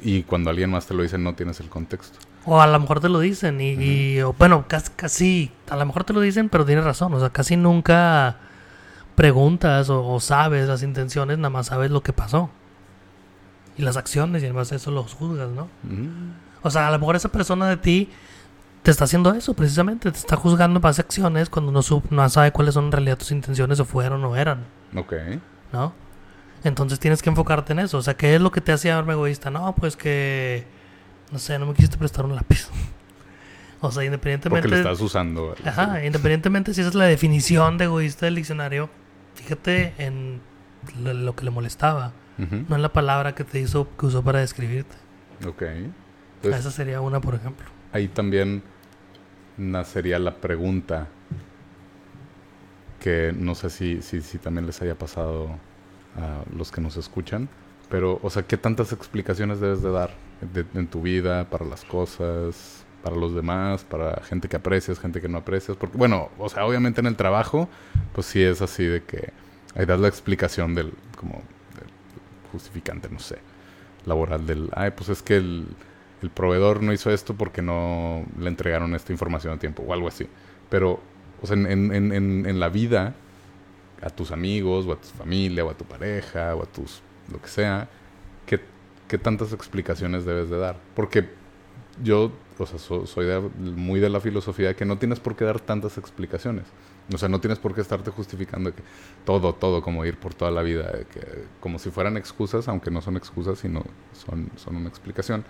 [0.00, 2.18] Y cuando alguien más te lo dice, no tienes el contexto.
[2.44, 3.60] O a lo mejor te lo dicen.
[3.60, 7.14] Y, bueno, casi, casi, a lo mejor te lo dicen, pero tienes razón.
[7.14, 8.38] O sea, casi nunca
[9.14, 12.50] preguntas o, sabes las intenciones, nada más sabes lo que pasó.
[13.76, 15.68] Y las acciones, y además eso los juzgas, ¿no?
[16.62, 18.10] O sea, a lo mejor esa persona de ti
[18.82, 22.28] te está haciendo eso precisamente, te está juzgando en base a acciones cuando no, no
[22.28, 24.64] sabe cuáles son en realidad tus intenciones o fueron o eran.
[24.96, 25.12] Ok.
[25.72, 25.94] ¿No?
[26.64, 27.98] Entonces tienes que enfocarte en eso.
[27.98, 29.50] O sea, ¿qué es lo que te hace llamarme egoísta?
[29.50, 30.64] No, pues que,
[31.30, 32.68] no sé, no me quisiste prestar un lápiz.
[33.80, 34.68] o sea, independientemente...
[34.68, 35.54] Porque lo estás usando.
[35.64, 38.90] Ajá, independientemente si esa es la definición de egoísta del diccionario,
[39.34, 40.40] fíjate en
[41.02, 42.12] lo, que le molestaba.
[42.68, 44.96] No en la palabra que te hizo, que usó para describirte.
[45.46, 45.62] Ok.
[46.42, 47.66] Esa sería una, por ejemplo.
[47.92, 48.64] Ahí también
[49.56, 51.08] nacería la pregunta
[53.00, 55.48] que no sé si, si, también les haya pasado
[56.16, 57.48] a los que nos escuchan,
[57.90, 60.10] pero, o sea, ¿qué tantas explicaciones debes de dar
[60.74, 65.28] en tu vida, para las cosas, para los demás, para gente que aprecias, gente que
[65.28, 65.76] no aprecias?
[65.76, 67.68] Porque, bueno, o sea, obviamente en el trabajo,
[68.14, 69.32] pues sí es así de que
[69.74, 71.90] ahí das la explicación del, como, del
[72.52, 73.38] justificante, no sé,
[74.06, 75.66] laboral del, ay, pues es que el
[76.22, 80.08] el proveedor no hizo esto porque no le entregaron esta información a tiempo o algo
[80.08, 80.26] así.
[80.70, 81.00] Pero,
[81.40, 83.14] o sea, en, la vida,
[84.00, 87.40] a tus amigos o a tu familia o a tu pareja o a tus, lo
[87.40, 87.88] que sea,
[88.46, 88.60] ¿qué,
[89.08, 90.76] qué tantas explicaciones debes de dar?
[90.94, 91.28] Porque
[92.02, 93.26] yo, o sea, soy
[93.58, 96.64] muy de la filosofía de que no tienes por qué dar tantas explicaciones.
[97.12, 98.82] O sea, no tienes por qué estarte justificando que
[99.24, 100.92] todo, todo, como ir por toda la vida,
[101.60, 103.82] como si fueran excusas, aunque no son excusas, sino
[104.12, 105.44] son, son una explicación.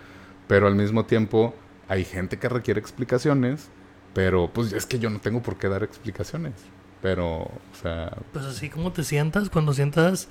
[0.52, 1.54] Pero al mismo tiempo
[1.88, 3.70] hay gente que requiere explicaciones,
[4.12, 6.52] pero pues es que yo no tengo por qué dar explicaciones.
[7.00, 8.18] Pero, o sea...
[8.34, 10.28] Pues así como te sientas cuando sientas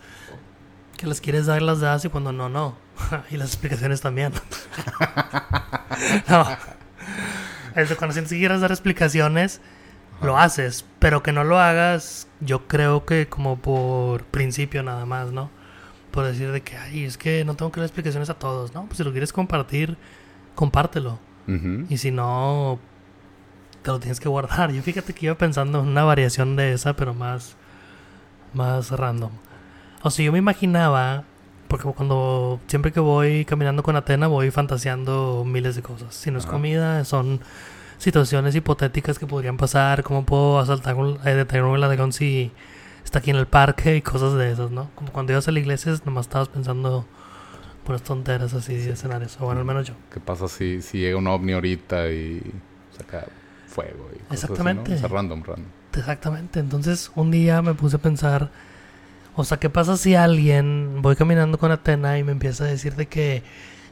[0.96, 2.76] que las quieres dar, las das y cuando no, no.
[3.32, 4.32] y las explicaciones también.
[6.30, 6.46] no.
[7.76, 9.60] Eso, cuando sientes que quieres dar explicaciones,
[10.22, 10.86] lo haces.
[11.00, 15.50] Pero que no lo hagas, yo creo que como por principio nada más, ¿no?
[16.12, 18.86] Por decir de que, ay, es que no tengo que dar explicaciones a todos, ¿no?
[18.86, 19.98] Pues si lo quieres compartir,
[20.56, 21.20] compártelo.
[21.90, 22.80] Y si no,
[23.82, 24.72] te lo tienes que guardar.
[24.72, 27.58] Yo fíjate que iba pensando en una variación de esa, pero más,
[28.54, 29.32] más random.
[30.02, 31.26] O sea, yo me imaginaba,
[31.68, 36.16] porque cuando siempre que voy caminando con Atena voy fantaseando miles de cosas.
[36.16, 37.42] Si no es comida, son
[37.98, 40.96] situaciones hipotéticas que podrían pasar, cómo puedo asaltar,
[41.26, 42.52] eh, detener un ladrón si
[43.04, 44.90] está aquí en el parque y cosas de esas, ¿no?
[44.96, 47.06] Como cuando ibas a la iglesia, nomás estabas pensando
[47.86, 49.94] por tonteras así de escenarios, o bueno, al menos yo.
[50.14, 52.42] ¿Qué pasa si, si llega un ovni ahorita y
[52.96, 53.26] saca
[53.68, 54.10] fuego?
[54.14, 54.94] Y Exactamente.
[54.94, 55.08] Así, ¿no?
[55.10, 55.66] random, random.
[55.96, 56.60] Exactamente.
[56.60, 58.50] Entonces, un día me puse a pensar,
[59.36, 62.96] O sea, ¿qué pasa si alguien, voy caminando con Atena y me empieza a decir
[62.96, 63.44] de que,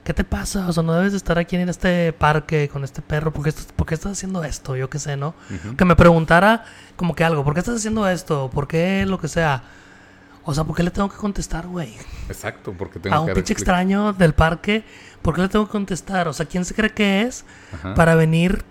[0.09, 0.67] ¿qué te pasa?
[0.67, 3.49] O sea, no debes de estar aquí en este parque con este perro, ¿por qué
[3.49, 4.75] estás, por qué estás haciendo esto?
[4.75, 5.35] Yo qué sé, ¿no?
[5.77, 8.49] Que me preguntara como que algo, ¿por qué estás haciendo esto?
[8.51, 9.61] ¿Por qué lo que sea?
[10.45, 11.95] O sea, ¿por qué le tengo que contestar, güey?
[12.27, 14.83] Exacto, porque tengo A un pinche extraño del parque,
[15.21, 16.27] ¿por qué le tengo que contestar?
[16.27, 17.45] O sea, ¿quién se cree que es
[17.95, 18.63] para venir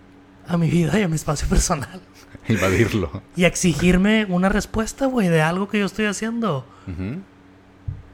[0.48, 2.00] a mi vida y a mi espacio personal?
[2.48, 3.22] Invadirlo.
[3.36, 6.66] Y exigirme una respuesta, güey, de algo que yo estoy haciendo.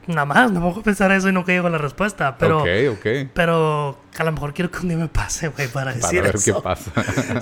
[0.07, 2.37] Nada más, pongo a pensar eso y no llego a la respuesta.
[2.37, 3.05] Pero, ok, ok.
[3.33, 6.35] Pero a lo mejor quiero que un día me pase, güey, para decir Para ver
[6.35, 6.55] eso.
[6.55, 6.91] qué pasa.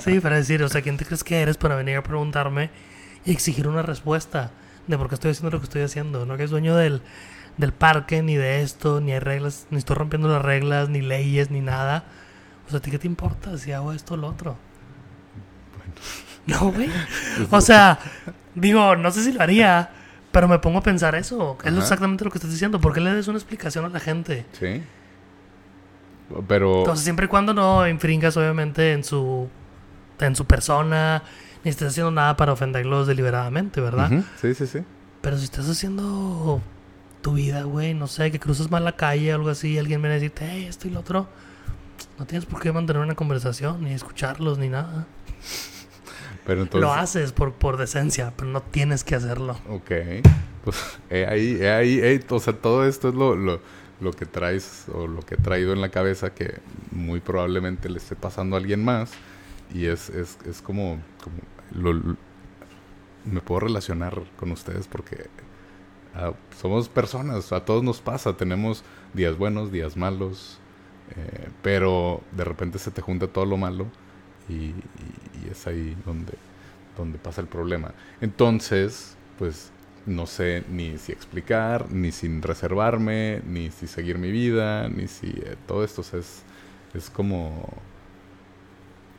[0.00, 2.70] sí, para decir, o sea, ¿quién te crees que eres para venir a preguntarme
[3.24, 4.50] y exigir una respuesta
[4.86, 6.24] de por qué estoy haciendo lo que estoy haciendo?
[6.24, 7.02] No que es dueño del,
[7.58, 11.50] del parque, ni de esto, ni hay reglas, ni estoy rompiendo las reglas, ni leyes,
[11.50, 12.04] ni nada.
[12.66, 14.56] O sea, ¿a ti qué te importa si hago esto o lo otro?
[16.46, 16.90] No, güey.
[17.50, 17.98] O sea,
[18.54, 19.90] digo, no sé si lo haría,
[20.34, 21.56] pero me pongo a pensar eso.
[21.62, 22.80] Es exactamente lo que estás diciendo.
[22.80, 24.44] ¿Por qué le des una explicación a la gente?
[24.58, 24.82] Sí.
[26.48, 26.80] Pero.
[26.80, 29.48] Entonces, siempre y cuando no infringas, obviamente, en su,
[30.18, 31.22] en su persona,
[31.62, 34.10] ni estés haciendo nada para ofenderlos deliberadamente, ¿verdad?
[34.40, 34.80] Sí, sí, sí.
[35.20, 36.60] Pero si estás haciendo
[37.22, 40.16] tu vida, güey, no sé, que cruzas mal la calle o algo así, alguien viene
[40.16, 41.28] a decirte, hey, esto y lo otro,
[42.18, 45.06] no tienes por qué mantener una conversación, ni escucharlos, ni nada.
[46.46, 46.80] Pero entonces.
[46.82, 49.56] Lo haces por, por decencia, pero no tienes que hacerlo.
[49.68, 49.90] Ok.
[50.64, 50.76] Pues
[51.10, 53.60] he ahí, he ahí, he- o sea, todo esto es lo, lo,
[54.00, 56.58] lo que traes o lo que he traído en la cabeza que
[56.90, 59.12] muy probablemente le esté pasando a alguien más.
[59.74, 61.36] Y es, es, es como, como
[61.72, 62.16] lo- lo-
[63.24, 65.26] me puedo relacionar con ustedes porque
[66.14, 70.58] ah, somos personas, a todos nos pasa, tenemos días buenos, días malos,
[71.16, 73.86] eh, pero de repente se te junta todo lo malo
[74.48, 74.74] y, y-
[75.46, 76.34] y es ahí donde,
[76.96, 77.92] donde pasa el problema.
[78.20, 79.70] Entonces, pues
[80.06, 85.28] no sé ni si explicar, ni sin reservarme, ni si seguir mi vida, ni si
[85.28, 86.42] eh, todo esto o sea, es,
[86.94, 87.68] es como...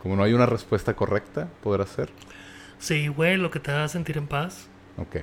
[0.02, 2.12] Como no hay una respuesta correcta, podrá ser.
[2.78, 4.68] Sí, güey, lo que te haga sentir en paz.
[4.98, 5.16] Ok.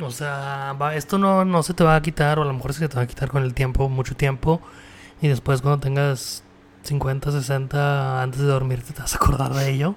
[0.00, 2.72] O sea, va- esto no, no se te va a quitar, o a lo mejor
[2.74, 4.60] se te va a quitar con el tiempo, mucho tiempo.
[5.20, 6.42] Y después cuando tengas
[6.88, 9.94] 50, 60, antes de dormirte te vas a acordar de ello.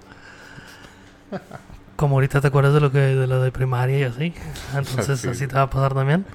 [1.96, 4.34] Como ahorita te acuerdas de lo que de lo de primaria y así.
[4.76, 5.28] Entonces Sí.
[5.30, 6.26] así te va a pasar también.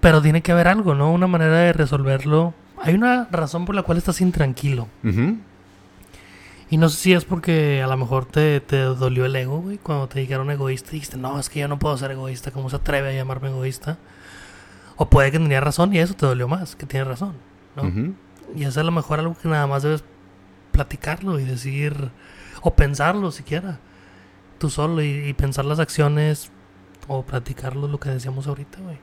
[0.00, 1.12] Pero tiene que haber algo, ¿no?
[1.12, 2.54] Una manera de resolverlo.
[2.82, 4.88] Hay una razón por la cual estás intranquilo.
[5.04, 5.38] Ujú.
[6.70, 9.76] Y no sé si es porque a lo mejor te, te dolió el ego, güey,
[9.78, 12.70] cuando te dijeron egoísta y dijiste, no, es que yo no puedo ser egoísta, ¿cómo
[12.70, 13.98] se atreve a llamarme egoísta?
[14.96, 17.34] O puede que tenía razón y eso te dolió más, que tienes razón,
[17.76, 17.82] ¿no?
[17.82, 18.14] Ujú.
[18.54, 20.04] Y es a lo mejor algo que nada más debes
[20.72, 22.10] platicarlo y decir,
[22.62, 23.78] o pensarlo siquiera,
[24.58, 26.50] tú solo y, y pensar las acciones
[27.08, 28.98] o platicarlo, lo que decíamos ahorita, güey.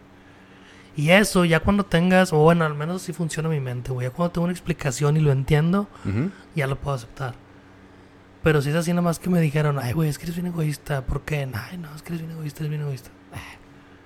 [0.96, 4.14] Y eso, ya cuando tengas, o bueno, al menos así funciona mi mente, güey, ya
[4.14, 5.88] cuando tengo una explicación y lo entiendo,
[6.56, 7.36] ya lo puedo aceptar.
[8.44, 10.48] Pero si es así, nada más que me dijeron, ay, güey, es que eres bien
[10.48, 11.06] egoísta.
[11.06, 11.48] ¿Por qué?
[11.54, 13.12] Ay, no, es que eres bien egoísta, eres bien egoísta.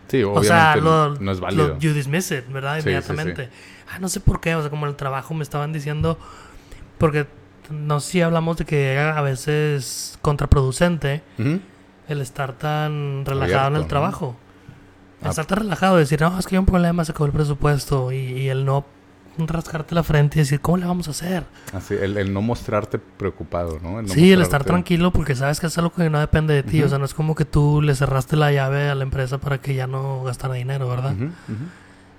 [0.08, 1.80] Sí, O obviamente sea, no- lo, no es lo- válido.
[1.80, 2.76] you dismiss it, ¿verdad?
[2.76, 3.50] Sí, sí, Inmediatamente.
[3.92, 6.18] Ah, no sé por qué, o sea, como en el trabajo me estaban diciendo,
[6.98, 7.28] porque
[7.70, 11.22] no sé si hablamos de que era a veces contraproducente
[12.10, 13.88] el estar tan relajado en el ¿no?
[13.88, 14.36] trabajo.
[15.22, 15.30] El Ah.
[15.30, 18.18] estar tan relajado, decir, no, es que hay un problema, se acabó el presupuesto, y,
[18.18, 18.86] y el no
[19.38, 21.46] rascarte la frente y decir, ¿cómo le vamos a hacer?
[21.74, 24.02] Así, el, el no mostrarte preocupado, ¿no?
[24.02, 26.84] no sí, el estar tranquilo porque sabes que es algo que no depende de ti.
[26.84, 29.60] O sea, no es como que tú le cerraste la llave a la empresa para
[29.60, 31.16] que ya no gastara dinero, ¿verdad?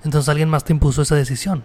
[0.05, 1.63] Entonces alguien más te impuso esa decisión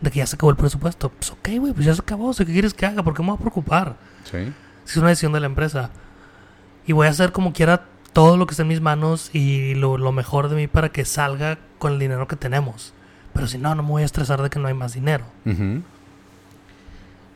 [0.00, 1.10] de que ya se acabó el presupuesto.
[1.10, 2.28] Pues ok, güey, pues ya se acabó.
[2.28, 3.02] O sea, ¿qué quieres que haga?
[3.02, 3.96] ¿Por qué me voy a preocupar?
[4.24, 4.52] Sí.
[4.84, 5.90] Si es una decisión de la empresa.
[6.86, 9.98] Y voy a hacer como quiera todo lo que esté en mis manos y lo,
[9.98, 12.92] lo mejor de mí para que salga con el dinero que tenemos.
[13.32, 15.24] Pero si no, no me voy a estresar de que no hay más dinero.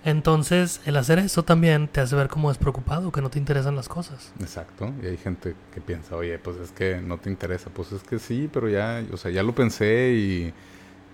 [0.05, 3.89] Entonces, el hacer eso también te hace ver como despreocupado, que no te interesan las
[3.89, 4.33] cosas.
[4.39, 4.93] Exacto.
[5.03, 7.71] Y hay gente que piensa, oye, pues es que no te interesa.
[7.71, 10.55] Pues es que sí, pero ya, o sea, ya lo pensé y,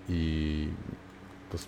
[0.07, 0.69] y
[1.49, 1.67] pues,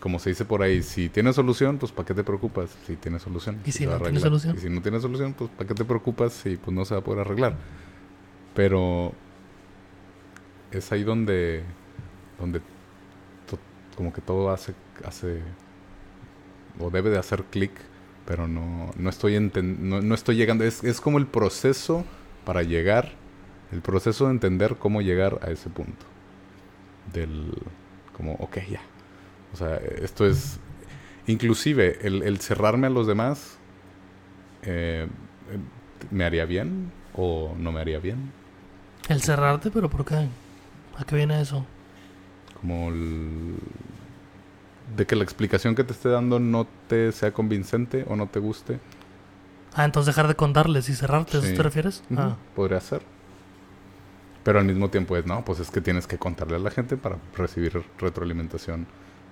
[0.00, 2.70] como se dice por ahí, si tienes solución, pues ¿para qué te preocupas?
[2.84, 3.60] Si tienes solución.
[3.64, 4.56] ¿Y si no tienes solución?
[4.56, 7.00] Y si no tienes solución, pues ¿para qué te preocupas si pues no se va
[7.00, 7.54] a poder arreglar?
[8.54, 9.12] Pero
[10.72, 11.62] es ahí donde,
[12.38, 12.60] donde
[13.96, 14.74] como que todo hace,
[15.04, 15.40] hace
[16.78, 17.72] o debe de hacer clic,
[18.26, 20.64] pero no, no estoy no, no estoy llegando.
[20.64, 22.04] Es, es como el proceso
[22.44, 23.12] para llegar,
[23.72, 26.04] el proceso de entender cómo llegar a ese punto.
[27.12, 27.52] Del,
[28.12, 28.80] como, ok, ya.
[29.52, 30.58] O sea, esto es,
[31.26, 33.58] inclusive, el, el cerrarme a los demás,
[34.62, 35.08] eh,
[36.10, 38.30] ¿me haría bien o no me haría bien?
[39.08, 40.28] El cerrarte, pero ¿por qué?
[40.98, 41.64] ¿A qué viene eso?
[42.60, 43.56] Como el...
[44.86, 48.38] de que la explicación que te esté dando no te sea convincente o no te
[48.40, 48.80] guste.
[49.72, 52.02] Ah, entonces dejar de contarles y cerrarte, ¿a eso te refieres?
[52.14, 52.38] ah.
[52.54, 53.02] Podría ser.
[54.42, 56.96] Pero al mismo tiempo es, no, pues es que tienes que contarle a la gente
[56.96, 58.86] para recibir retroalimentación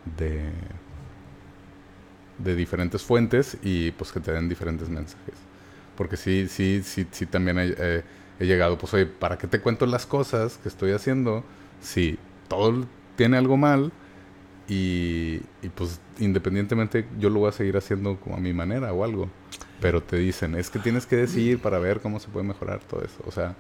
[0.04, 0.50] de,
[2.38, 5.46] de diferentes fuentes y pues que te den diferentes mensajes.
[5.96, 8.04] Porque sí, sí, sí, sí también he,
[8.40, 11.44] he llegado, pues oye, ¿para qué te cuento las cosas que estoy haciendo
[11.80, 12.18] si
[12.48, 12.86] todo
[13.16, 13.92] tiene algo mal?
[14.68, 19.04] Y, y, pues independientemente yo lo voy a seguir haciendo como a mi manera o
[19.04, 19.28] algo.
[19.80, 23.02] Pero te dicen, es que tienes que decir para ver cómo se puede mejorar todo
[23.04, 23.22] eso.
[23.26, 23.54] O sea...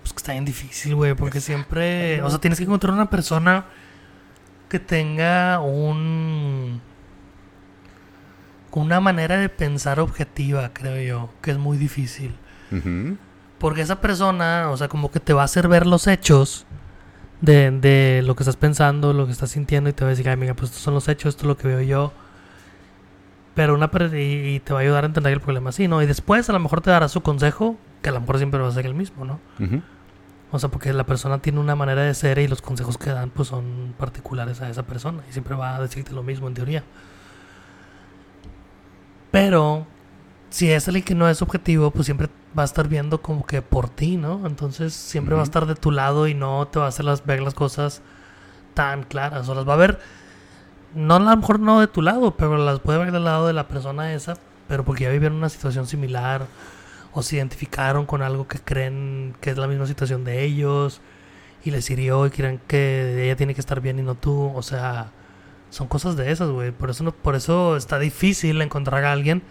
[0.00, 2.22] Pues que está bien difícil, güey, porque siempre...
[2.22, 3.66] O sea, tienes que encontrar una persona
[4.68, 6.80] que tenga un...
[8.70, 12.34] Una manera de pensar objetiva, creo yo, que es muy difícil.
[13.58, 16.66] Porque esa persona, o sea, como que te va a hacer ver los hechos
[17.44, 20.28] de, de lo que estás pensando, lo que estás sintiendo, y te va a decir,
[20.28, 22.12] ay, mira, pues estos son los hechos, esto es lo que veo yo.
[23.54, 26.02] Pero una y, te va a ayudar a entender el problema así, ¿no?
[26.02, 28.68] Y después a lo mejor te dará su consejo, que a lo mejor siempre va
[28.68, 29.40] a ser el mismo, ¿no?
[30.50, 33.30] O sea, porque la persona tiene una manera de ser y los consejos que dan
[33.30, 36.84] pues son particulares a esa persona y siempre va a decirte lo mismo en teoría.
[39.30, 39.86] Pero
[40.50, 43.62] si es alguien que no es objetivo, pues siempre va a estar viendo como que
[43.62, 44.46] por ti, ¿no?
[44.46, 47.24] Entonces siempre va a estar de tu lado y no te va a hacer las,
[47.24, 48.02] ver las cosas
[48.74, 49.48] tan claras.
[49.48, 50.00] O las va a ver,
[50.94, 53.52] no a lo mejor no de tu lado, pero las puede ver del lado de
[53.52, 54.36] la persona esa,
[54.68, 56.46] pero porque ya vivieron una situación similar
[57.12, 61.00] o se identificaron con algo que creen que es la misma situación de ellos
[61.64, 64.52] y les hirió y creen que ella tiene que estar bien y no tú.
[64.54, 65.10] O sea,
[65.70, 66.72] son cosas de esas, güey.
[66.72, 69.42] Por eso, no, por eso está difícil encontrar a alguien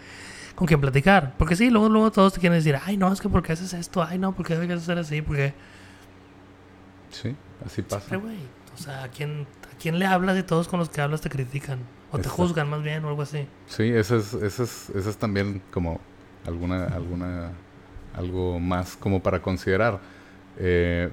[0.54, 1.34] con quien platicar.
[1.38, 3.72] Porque sí, luego, luego todos te quieren decir, ay, no, es que ¿por qué haces
[3.74, 4.02] esto?
[4.02, 5.22] Ay, no, ¿por qué debes hacer así?
[5.22, 5.54] Porque...
[7.10, 7.34] Sí,
[7.64, 8.16] así pasa.
[8.16, 11.30] O sea, ¿a quién, ¿a quién le hablas y todos con los que hablas te
[11.30, 11.78] critican?
[12.10, 13.46] O te juzgan más bien o algo así.
[13.66, 16.00] Sí, eso es, eso es, eso es también como
[16.46, 17.52] alguna, alguna,
[18.14, 20.00] algo más como para considerar.
[20.58, 21.10] Eh,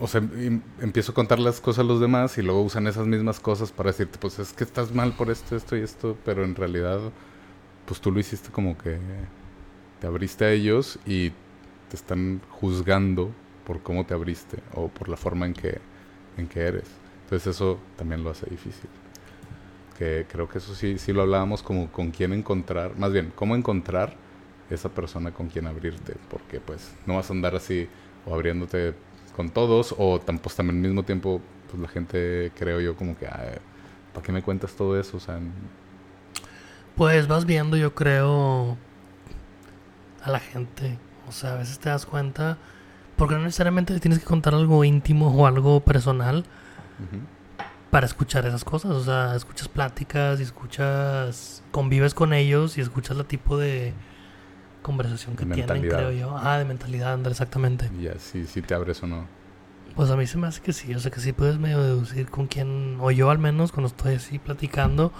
[0.00, 3.06] o sea, em, empiezo a contar las cosas a los demás y luego usan esas
[3.06, 6.44] mismas cosas para decirte, pues es que estás mal por esto, esto y esto, pero
[6.44, 7.00] en realidad,
[7.88, 8.98] pues tú lo hiciste como que
[10.00, 11.30] te abriste a ellos y
[11.88, 13.32] te están juzgando
[13.66, 15.78] por cómo te abriste o por la forma en que,
[16.36, 16.88] en que eres.
[17.24, 18.88] Entonces eso también lo hace difícil
[19.98, 23.56] que creo que eso sí, sí lo hablábamos como con quién encontrar, más bien, cómo
[23.56, 24.14] encontrar
[24.70, 27.88] esa persona con quien abrirte, porque pues no vas a andar así
[28.24, 28.94] o abriéndote
[29.34, 33.26] con todos o pues, también al mismo tiempo pues la gente creo yo como que,
[33.26, 35.16] ¿para qué me cuentas todo eso?
[35.16, 35.40] O sea,
[36.98, 38.76] pues vas viendo yo creo
[40.22, 42.58] a la gente, o sea, a veces te das cuenta,
[43.16, 46.44] porque no necesariamente tienes que contar algo íntimo o algo personal
[47.90, 48.90] para escuchar esas cosas.
[48.90, 53.94] O sea, escuchas pláticas y escuchas, convives con ellos y escuchas el tipo de
[54.82, 56.36] conversación que tienen, creo yo.
[56.36, 57.90] Ah, de mentalidad, andar exactamente.
[58.00, 59.24] Ya, si sí, te abres o no.
[59.94, 62.28] Pues a mí se me hace que sí, o sea que sí puedes medio deducir
[62.28, 65.12] con quién, o yo al menos cuando estoy así platicando,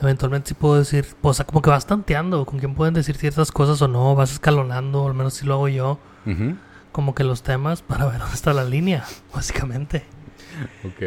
[0.00, 3.52] eventualmente sí puedo decir, o sea, como que vas tanteando con quién pueden decir ciertas
[3.52, 5.98] cosas o no, vas escalonando, al menos si lo hago yo,
[6.92, 10.04] como que los temas para ver dónde está la línea, básicamente.
[10.84, 11.02] Ok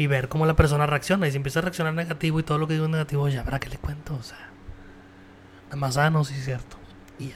[0.00, 1.28] y ver cómo la persona reacciona.
[1.28, 3.60] Y si empieza a reaccionar negativo y todo lo que digo es negativo, ya verá
[3.60, 4.14] que le cuento.
[4.14, 4.48] O sea,
[5.64, 6.78] nada más, ah, no, sí es cierto.
[7.18, 7.34] Y,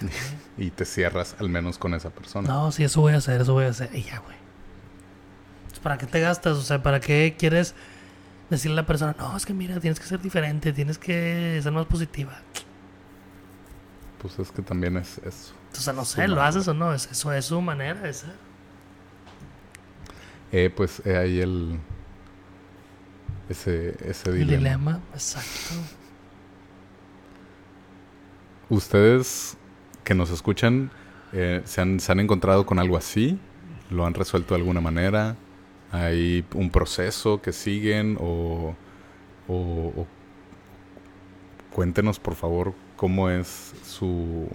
[0.57, 2.49] y te cierras al menos con esa persona.
[2.49, 3.91] No, sí, eso voy a hacer, eso voy a hacer.
[3.93, 4.37] Y ya, güey.
[5.83, 6.57] ¿Para qué te gastas?
[6.57, 7.75] O sea, ¿para qué quieres
[8.51, 11.73] decirle a la persona, no, es que mira, tienes que ser diferente, tienes que ser
[11.73, 12.39] más positiva?
[14.19, 15.55] Pues es que también es eso.
[15.73, 16.95] O sea, no sé, ¿lo haces o no?
[16.95, 18.33] Es, eso es su manera ser.
[20.53, 21.79] Eh, pues eh, ahí el,
[23.49, 24.53] ese, ese dilema.
[24.53, 25.75] El dilema, exacto.
[28.69, 29.57] ¿Ustedes
[30.05, 30.91] que nos escuchan
[31.37, 33.41] eh, ¿se, han, ¿se han encontrado con algo así?
[33.91, 35.35] ¿Lo han resuelto de alguna manera?
[35.95, 38.19] ¿Hay un proceso que siguen?
[38.21, 38.75] O,
[41.73, 44.49] cuéntenos, por favor, cómo es su,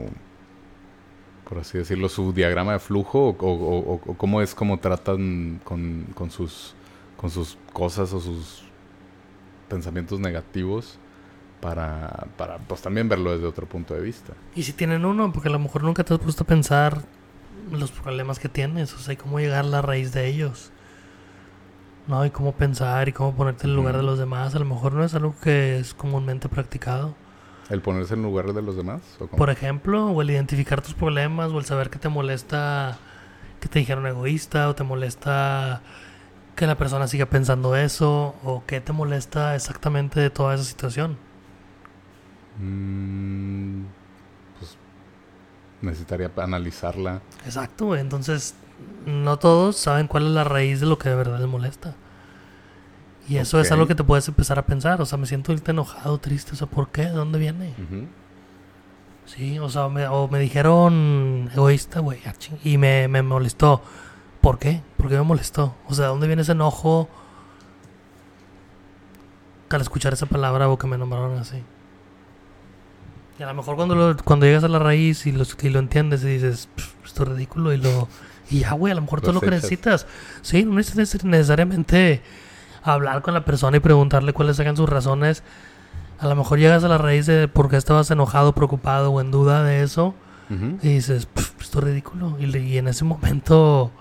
[1.47, 6.75] por así decirlo, su diagrama de flujo o, cómo es cómo tratan con, con, sus,
[7.15, 8.63] con sus cosas o sus
[9.69, 10.99] pensamientos negativos
[11.61, 14.33] para, para pues también verlo desde otro punto de vista.
[14.55, 17.01] Y si tienen uno, porque a lo mejor nunca te has puesto a pensar
[17.71, 20.73] los problemas que tienes, o sea, cómo llegar a la raíz de ellos.
[22.09, 22.25] ¿No?
[22.25, 24.55] Y cómo pensar y cómo ponerte en el lugar de los demás.
[24.55, 27.15] A lo mejor no es algo que es comúnmente practicado.
[27.69, 29.01] ¿El ponerse en lugar de los demás?
[29.37, 32.97] Por ejemplo, o el identificar tus problemas, o el saber que te molesta
[33.59, 35.81] que te dijeron egoísta o te molesta
[36.55, 41.17] que la persona siga pensando eso o qué te molesta exactamente de toda esa situación?
[42.57, 43.83] Mm,
[44.57, 44.77] pues
[45.81, 47.21] necesitaría analizarla.
[47.45, 48.55] Exacto, entonces
[49.05, 51.95] no todos saben cuál es la raíz de lo que de verdad les molesta.
[53.27, 55.01] Y eso es algo que te puedes empezar a pensar.
[55.01, 56.53] O sea, me siento enojado, triste.
[56.53, 57.03] O sea, ¿por qué?
[57.03, 57.75] ¿De dónde viene?
[59.25, 63.83] Sí, o sea, me, o me dijeron egoísta, güey, ah, y me, me molestó.
[64.41, 64.81] ¿Por qué?
[64.97, 65.75] ¿Por qué me molestó?
[65.87, 67.07] O sea, ¿de dónde viene ese enojo
[69.69, 71.61] al escuchar esa palabra o que me nombraron así?
[73.37, 76.23] Y a lo mejor cuando, cuando llegas a la raíz y lo, y lo entiendes
[76.23, 76.67] y dices,
[77.05, 78.07] esto es ridículo y lo...
[78.49, 80.07] Y ya, güey, a lo mejor tú lo que necesitas.
[80.41, 82.21] Sí, no necesitas necesariamente
[82.83, 85.43] hablar con la persona y preguntarle cuáles sean sus razones.
[86.19, 89.31] A lo mejor llegas a la raíz de por qué estabas enojado, preocupado o en
[89.31, 90.15] duda de eso.
[90.81, 91.27] Y dices,
[91.61, 92.35] esto es ridículo.
[92.39, 93.91] Y, en ese momento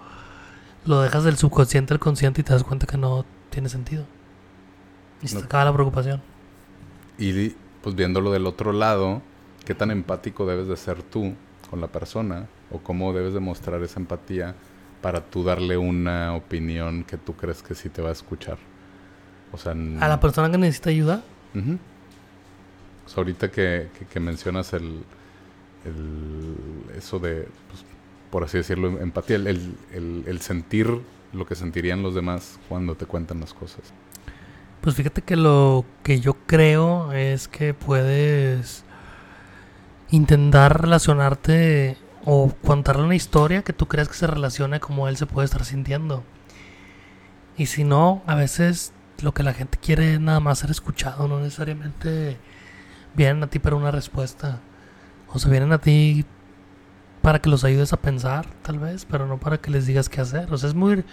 [0.87, 4.07] lo dejas del subconsciente al consciente y te das cuenta que no tiene sentido.
[5.21, 6.23] Y se te acaba la preocupación.
[7.19, 7.51] Y
[7.83, 9.21] pues viéndolo del otro lado,
[9.67, 11.35] ¿qué tan empático debes de ser tú
[11.71, 12.47] con la persona?
[12.71, 14.55] ¿O cómo debes de mostrar esa empatía
[15.01, 18.59] para tú darle una opinión que tú crees que sí te va a escuchar.
[19.53, 21.23] O sea, a la persona que necesita ayuda.
[21.55, 25.05] sea, ahorita que, que, mencionas el,
[25.85, 26.55] el,
[26.97, 27.85] eso de, pues,
[28.31, 31.01] por así decirlo, empatía, el, el, el, sentir
[31.33, 33.83] lo que sentirían los demás cuando te cuentan las cosas.
[34.83, 38.85] Pues fíjate que lo que yo creo es que puedes
[40.11, 45.27] intentar relacionarte o contarle una historia que tú creas que se relacione como él se
[45.27, 46.25] puede estar sintiendo.
[47.57, 48.93] Y si no, a veces
[49.23, 52.37] lo que la gente quiere es nada más ser escuchado, no necesariamente
[53.15, 54.61] vienen a ti para una respuesta.
[55.33, 56.25] O se vienen a ti
[57.21, 60.21] para que los ayudes a pensar, tal vez, pero no para que les digas qué
[60.21, 60.53] hacer.
[60.53, 61.05] O sea, es muy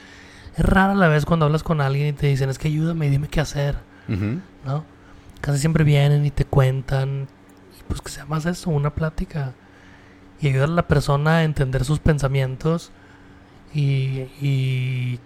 [0.56, 3.10] es rara la vez cuando hablas con alguien y te dicen, es que ayúdame y
[3.10, 3.76] dime qué hacer.
[4.08, 4.86] ¿No?
[5.42, 7.28] Casi siempre vienen y te cuentan.
[7.86, 9.54] Y pues que sea más eso, una plática
[10.42, 12.92] y ayudar a la persona a entender sus pensamientos
[13.74, 15.20] y,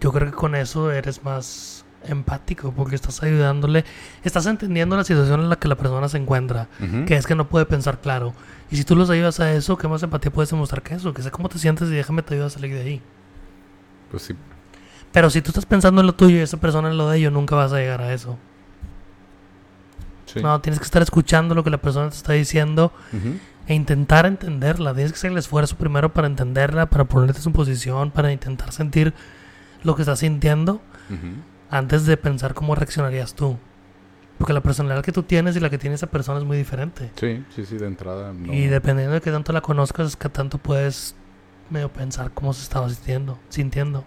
[0.00, 3.84] yo creo que con eso eres más empático porque estás ayudándole,
[4.24, 6.68] estás entendiendo la situación en la que la persona se encuentra,
[7.06, 8.32] que es que no puede pensar claro.
[8.70, 11.12] Y si tú los ayudas a eso, ¿qué más empatía puedes demostrar que eso?
[11.12, 13.02] Que sé cómo te sientes y déjame te ayudar a salir de ahí.
[14.10, 14.34] Pues sí.
[15.12, 17.30] Pero si tú estás pensando en lo tuyo y esa persona en lo de ello,
[17.30, 18.38] nunca vas a llegar a eso.
[20.36, 22.92] No, tienes que estar escuchando lo que la persona te está diciendo
[23.66, 24.94] e intentar entenderla.
[24.94, 28.72] Tienes que hacer el esfuerzo primero para entenderla, para ponerte en su posición, para intentar
[28.72, 29.14] sentir
[29.82, 30.80] lo que estás sintiendo
[31.70, 33.58] antes de pensar cómo reaccionarías tú.
[34.38, 37.10] Porque la personalidad que tú tienes y la que tiene esa persona es muy diferente.
[37.16, 38.32] Sí, sí, sí, de entrada.
[38.50, 41.14] Y dependiendo de qué tanto la conozcas, es que tanto puedes
[41.68, 43.38] medio pensar cómo se estaba sintiendo.
[43.50, 44.04] sintiendo.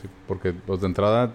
[0.00, 1.32] Sí, porque pues, de entrada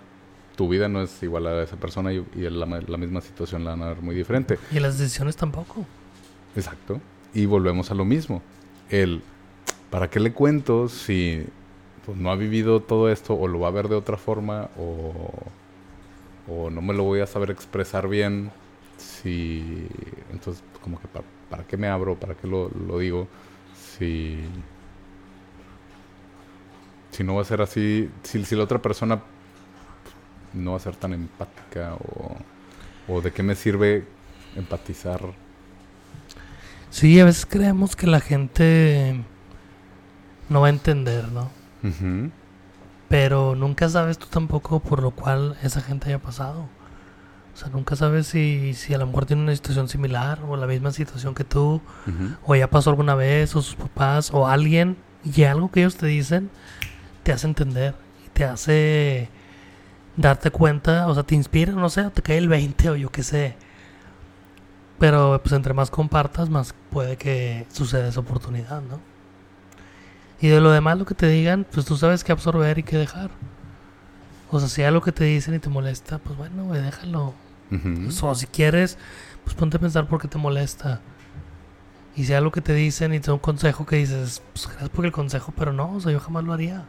[0.56, 3.84] tu vida no es igual a esa persona y, la, la, misma situación la van
[3.84, 4.58] a ver muy diferente.
[4.72, 5.86] Y las decisiones tampoco.
[6.56, 7.00] Exacto.
[7.34, 8.42] Y volvemos a lo mismo.
[8.90, 9.22] El,
[9.90, 11.46] ¿para qué le cuento si
[12.06, 15.32] pues, no ha vivido todo esto o lo va a ver de otra forma o,
[16.48, 18.52] o no me lo voy a saber expresar bien?
[18.98, 19.88] Si,
[20.32, 21.08] entonces, como que,
[21.50, 22.16] ¿para, qué me abro?
[22.16, 23.28] ¿Para qué lo, lo digo?
[23.76, 24.38] Si,
[27.12, 29.22] si no va a ser así, si, si la otra persona
[30.54, 32.36] no va a ser tan empática o,
[33.08, 34.06] o de qué me sirve
[34.56, 35.22] empatizar
[36.90, 39.24] Sí, a veces creemos que la gente
[40.50, 41.50] no va a entender, ¿no?
[43.08, 46.68] Pero nunca sabes tú tampoco por lo cual esa gente haya pasado.
[47.54, 50.68] O sea, nunca sabes si, si a lo mejor tiene una situación similar o la
[50.68, 51.82] misma situación que tú,
[52.46, 56.08] o ya pasó alguna vez, o sus papás, o alguien, y algo que ellos te
[56.08, 56.50] dicen
[57.24, 57.96] te hace entender
[58.26, 59.30] y te hace
[60.22, 63.24] darte cuenta, o sea, te inspira, no sé, te cae el 20 o yo qué
[63.24, 63.56] sé
[65.02, 69.00] pero pues entre más compartas, más puede que suceda esa oportunidad, ¿no?
[70.40, 72.98] Y de lo demás, lo que te digan, pues tú sabes qué absorber y qué
[72.98, 73.32] dejar.
[74.52, 77.34] O sea, si hay algo que te dicen y te molesta, pues bueno, güey, déjalo.
[78.22, 79.00] O si quieres,
[79.44, 81.02] pues ponte a pensar por qué te molesta.
[82.16, 84.68] Y si hay algo que te dicen y te da un consejo que dices, pues
[84.68, 86.86] gracias por el consejo, pero no, o sea, yo jamás lo haría.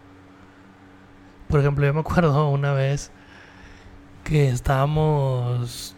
[1.49, 3.11] Por ejemplo, yo me acuerdo una vez
[4.25, 5.97] que estábamos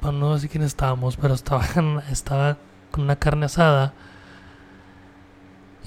[0.00, 1.64] bueno, no sé quién estábamos, pero estaba,
[2.10, 2.56] estaba
[2.90, 3.92] con una carne asada.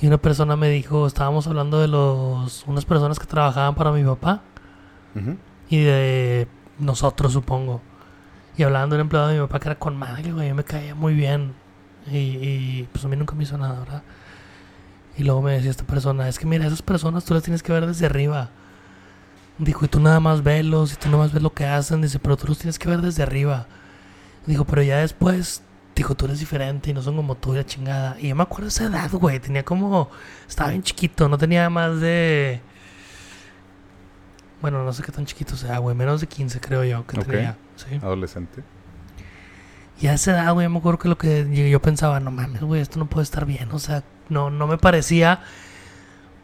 [0.02, 4.04] Y una persona me dijo, estábamos hablando de los unas personas que trabajaban para mi
[4.04, 4.42] papá.
[5.70, 6.48] Y de
[6.80, 7.82] nosotros, supongo.
[8.58, 10.96] Y hablando de un empleado de mi papá que era con madre, güey, me caía
[10.96, 11.54] muy bien.
[12.12, 14.04] Y, y, pues a mí nunca me hizo nada, ¿verdad?
[15.16, 17.72] Y luego me decía esta persona, es que mira, esas personas tú las tienes que
[17.72, 18.50] ver desde arriba.
[19.58, 22.02] Dijo, y tú nada más velos, y tú nada más ves lo que hacen.
[22.02, 23.68] Dice, pero tú los tienes que ver desde arriba.
[24.46, 25.62] Dijo, pero ya después,
[25.96, 28.18] dijo, tú eres diferente y no son como tú, la chingada.
[28.20, 29.40] Y yo me acuerdo de esa edad, güey.
[29.40, 30.10] Tenía como,
[30.48, 32.62] estaba bien chiquito, no tenía más de...
[34.62, 35.96] Bueno, no sé qué tan chiquito sea, güey.
[35.96, 37.58] Menos de 15 creo yo que tenía.
[37.76, 37.96] ¿sí?
[38.02, 38.64] Adolescente.
[40.00, 42.82] Y a esa edad, güey, me acuerdo que lo que yo pensaba, no mames, güey,
[42.82, 43.70] esto no puede estar bien.
[43.72, 45.42] O sea, no, no me parecía.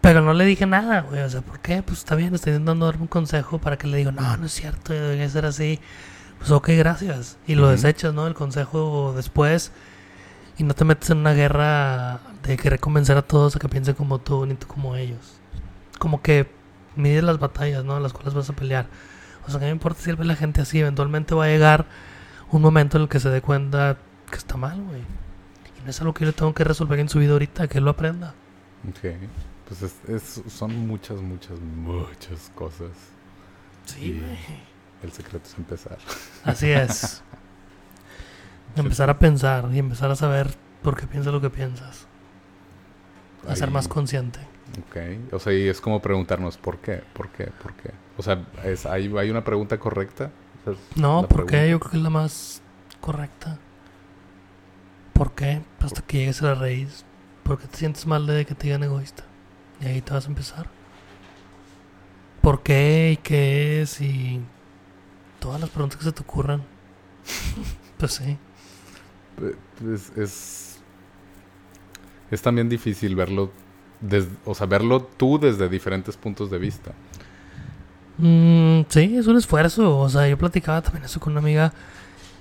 [0.02, 1.22] Pero no le dije nada, güey.
[1.22, 1.84] O sea, ¿por qué?
[1.84, 4.54] Pues está bien, estoy intentando darme un consejo para que le diga, no, no es
[4.54, 5.80] cierto, debería ser así.
[6.38, 7.38] Pues ok, gracias.
[7.46, 8.26] Y lo desechas, ¿no?
[8.26, 9.72] El consejo después.
[10.58, 13.96] Y no te metes en una guerra de querer convencer a todos a que piensen
[13.96, 15.40] como tú, ni tú como ellos.
[16.00, 16.50] Como que
[16.96, 18.00] mides las batallas, ¿no?
[18.00, 18.88] Las cuales vas a pelear.
[19.46, 20.80] O sea, que me importa si la gente así.
[20.80, 21.86] Eventualmente va a llegar
[22.52, 23.98] un momento en el que se dé cuenta
[24.30, 25.02] que está mal, güey.
[25.02, 27.86] Y no es algo que yo tengo que resolver en su vida ahorita, que él
[27.86, 28.34] lo aprenda.
[28.88, 29.12] Ok.
[29.70, 32.90] Pues es, son muchas, muchas, muchas cosas.
[33.86, 34.38] Sí, güey.
[35.04, 35.98] El secreto es empezar.
[36.44, 37.22] Así es.
[38.76, 40.48] empezar a pensar y empezar a saber
[40.82, 42.08] por qué piensas lo que piensas.
[43.48, 44.40] A ser más consciente.
[44.88, 45.34] Ok.
[45.34, 47.92] O sea, y es como preguntarnos por qué, por qué, por qué.
[48.18, 50.32] O sea, es, ¿hay, ¿hay una pregunta correcta?
[50.96, 51.70] no, ¿por qué?
[51.70, 52.62] Yo creo que es la más
[53.00, 53.60] correcta.
[55.14, 55.62] ¿Por qué?
[55.80, 57.06] Hasta que llegues a la raíz.
[57.44, 59.29] ¿Por qué te sientes mal de que te digan egoísta?
[59.82, 60.70] Y ahí te vas a empezar.
[62.42, 63.12] ¿Por qué?
[63.14, 64.02] ¿Y qué es?
[64.02, 64.42] Y
[65.40, 66.64] todas las preguntas que se te ocurran.
[67.98, 68.38] pues sí.
[69.94, 70.80] Es, es,
[72.32, 73.52] es también difícil verlo,
[74.46, 76.94] o sea, verlo tú desde diferentes puntos de vista.
[78.20, 79.98] Mm, sí, es un esfuerzo.
[79.98, 81.74] O sea, yo platicaba también eso con una amiga.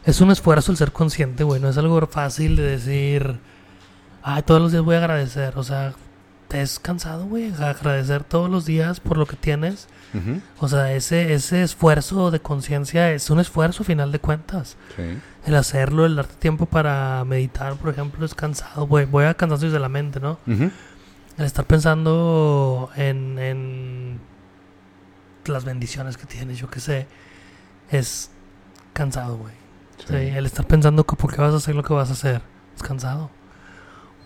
[0.04, 1.60] Es un esfuerzo el ser consciente, güey.
[1.60, 3.38] No es algo fácil de decir,
[4.22, 5.56] ay, todos los días voy a agradecer.
[5.56, 5.94] O sea,
[6.48, 9.86] te es cansado, güey, agradecer todos los días por lo que tienes.
[10.58, 14.76] O sea, ese, ese esfuerzo de conciencia es un esfuerzo, a final de cuentas.
[15.44, 18.86] El hacerlo, el darte tiempo para meditar, por ejemplo, es cansado.
[18.86, 20.38] Voy, voy a cansancio de la mente, ¿no?
[20.46, 24.20] El estar pensando en, en
[25.44, 27.06] las bendiciones que tienes, yo qué sé,
[27.90, 28.30] es
[28.94, 29.54] cansado, güey.
[30.36, 32.40] el estar pensando que por qué vas a hacer lo que vas a hacer,
[32.74, 33.30] es cansado.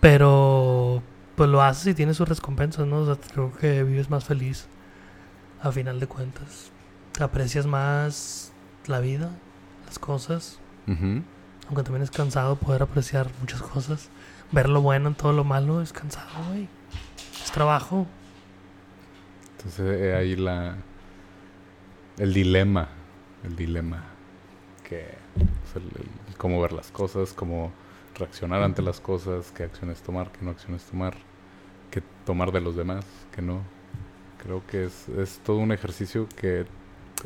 [0.01, 1.03] Pero
[1.37, 2.99] pues lo haces y tienes sus recompensas, ¿no?
[2.99, 4.67] O sea, creo que vives más feliz
[5.61, 6.71] a final de cuentas.
[7.21, 8.53] Aprecias más
[8.87, 9.31] la vida,
[9.87, 10.59] las cosas.
[10.87, 14.09] Aunque también es cansado poder apreciar muchas cosas.
[14.51, 16.69] Ver lo bueno en todo lo malo es cansado, güey.
[17.43, 18.07] Es trabajo.
[19.57, 20.77] Entonces eh, ahí la...
[22.19, 22.89] El dilema.
[23.45, 24.05] El dilema.
[24.87, 25.15] Que...
[26.37, 27.73] cómo ver las cosas, cómo
[28.23, 31.15] reaccionar ante las cosas, qué acciones tomar, qué no acciones tomar,
[31.91, 33.05] qué tomar de los demás,
[33.35, 33.61] qué no.
[34.43, 36.67] Creo que es, es todo un ejercicio que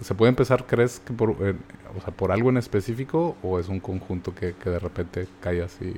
[0.03, 1.55] se puede empezar, ¿crees que por, eh,
[1.97, 5.63] o sea, por algo en específico o es un conjunto que, que de repente cae
[5.63, 5.95] así,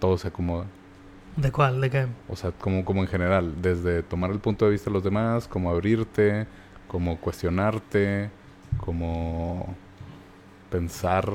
[0.00, 0.66] todo se acomoda?
[1.36, 1.80] ¿De cuál?
[1.80, 2.06] ¿De qué?
[2.28, 5.48] O sea, como, como en general, desde tomar el punto de vista de los demás,
[5.48, 6.46] como abrirte,
[6.86, 8.30] como cuestionarte,
[8.78, 9.74] como
[10.70, 11.28] pensar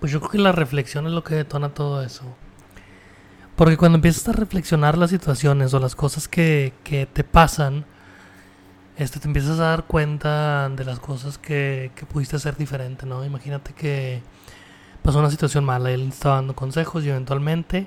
[0.00, 2.24] pues yo creo que la reflexión es lo que detona todo eso.
[3.56, 7.84] Porque cuando empiezas a reflexionar las situaciones o las cosas que, que te pasan,
[8.96, 13.24] este, te empiezas a dar cuenta de las cosas que, que pudiste hacer diferente, ¿no?
[13.24, 14.22] Imagínate que
[15.02, 17.86] pasó una situación mala, él estaba dando consejos y eventualmente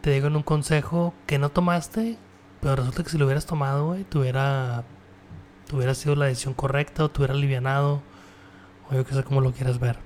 [0.00, 2.16] te digo en un consejo que no tomaste,
[2.60, 4.84] pero resulta que si lo hubieras tomado, güey, te hubiera,
[5.94, 8.02] sido la decisión correcta o te hubiera alivianado,
[8.88, 10.05] o yo que sé cómo lo quieras ver.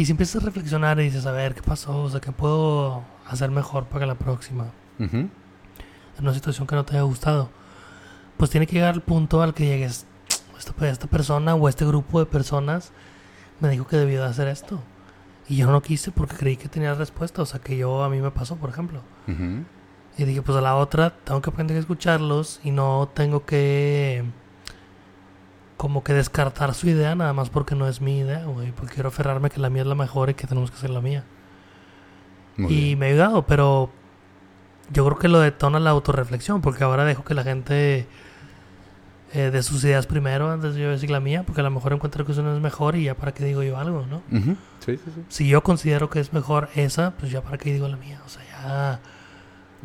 [0.00, 2.04] Y si empiezas a reflexionar y dices, a ver, ¿qué pasó?
[2.04, 4.68] O sea, ¿qué puedo hacer mejor para la próxima?
[4.98, 5.30] En
[6.18, 7.50] una situación que no te haya gustado.
[8.38, 10.06] Pues tiene que llegar al punto al que llegues,
[10.58, 12.92] esta, esta persona o este grupo de personas
[13.60, 14.80] me dijo que debía de hacer esto.
[15.50, 17.42] Y yo no quise porque creí que tenía respuesta.
[17.42, 19.02] O sea, que yo a mí me pasó, por ejemplo.
[20.16, 24.24] Y dije, pues a la otra tengo que aprender a escucharlos y no tengo que
[25.80, 28.70] como que descartar su idea nada más porque no es mi idea, güey.
[28.70, 31.00] Porque quiero aferrarme que la mía es la mejor y que tenemos que hacer la
[31.00, 31.24] mía.
[32.58, 33.90] y me ha ayudado, pero
[34.92, 38.06] yo creo que lo detona la autorreflexión, porque ahora dejo que la gente
[39.32, 41.94] eh, de sus ideas primero antes de yo decir la mía, porque a lo mejor
[41.94, 44.20] encuentro que eso no es mejor y ya para qué digo yo algo, ¿no?
[44.80, 45.24] sí, sí, sí.
[45.30, 48.28] Si yo considero que es mejor esa, pues ya para qué digo la mía, o
[48.28, 49.00] sea, ya...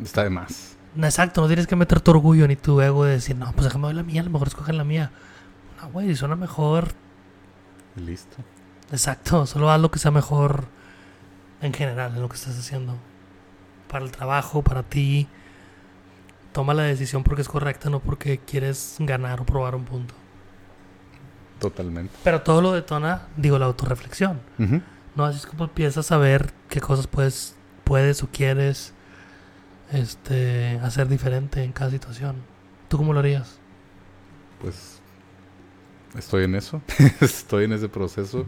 [0.04, 0.76] Está de más.
[0.94, 3.86] Exacto, no tienes que meter tu orgullo ni tu ego de decir, no, pues déjame
[3.86, 5.10] ver la mía, a lo mejor escogen la mía.
[5.80, 6.88] Ah, güey, suena mejor.
[7.96, 8.36] Listo.
[8.90, 10.66] Exacto, solo haz lo que sea mejor
[11.60, 12.96] en general en lo que estás haciendo.
[13.88, 15.28] para el trabajo, para ti,
[16.52, 20.14] toma la decisión porque es correcta, no porque quieres ganar o probar un punto.
[21.60, 22.12] Totalmente.
[22.24, 24.40] Pero todo lo detona, digo, la autorreflexión.
[25.14, 27.54] No, así es como empiezas a ver qué cosas puedes,
[27.84, 28.92] puedes o quieres
[29.92, 32.36] este, hacer diferente en cada situación.
[32.88, 33.58] ¿Tú cómo lo harías?
[34.60, 35.00] Pues
[36.16, 36.82] estoy en eso,
[37.20, 38.46] estoy en ese proceso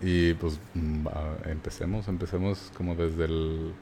[0.00, 1.06] y pues mm,
[1.46, 3.72] empecemos, empecemos como desde el,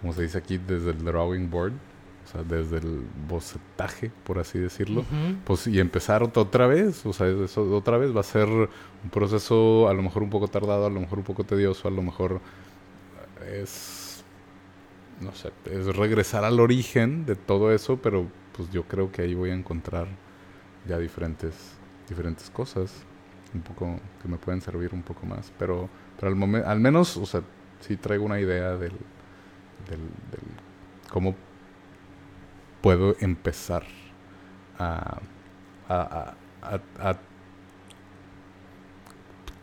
[0.00, 1.72] como se dice aquí, desde el drawing board
[2.24, 5.04] o sea, desde el bocetaje, por así decirlo,
[5.44, 9.88] pues y empezar otra vez, o sea, eso otra vez va a ser un proceso
[9.88, 12.40] a lo mejor un poco tardado, a lo mejor un poco tedioso, a lo mejor
[13.52, 14.24] es,
[15.20, 19.34] no sé, es regresar al origen de todo eso, pero pues yo creo que ahí
[19.34, 20.06] voy a encontrar
[20.88, 21.54] ya diferentes,
[22.08, 22.92] diferentes cosas,
[23.54, 27.16] un poco que me pueden servir un poco más, pero, pero al, momento, al menos,
[27.16, 27.42] o sea,
[27.80, 28.92] sí traigo una idea del,
[29.88, 30.00] del,
[30.30, 30.40] del
[31.10, 31.34] cómo
[32.80, 33.84] puedo empezar
[34.78, 35.20] a,
[35.88, 37.18] a, a,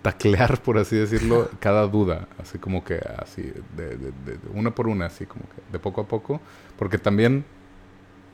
[0.01, 3.43] taclear, por así decirlo, cada duda, así como que así,
[3.75, 6.41] de, de, de, una por una, así como que de poco a poco,
[6.77, 7.45] porque también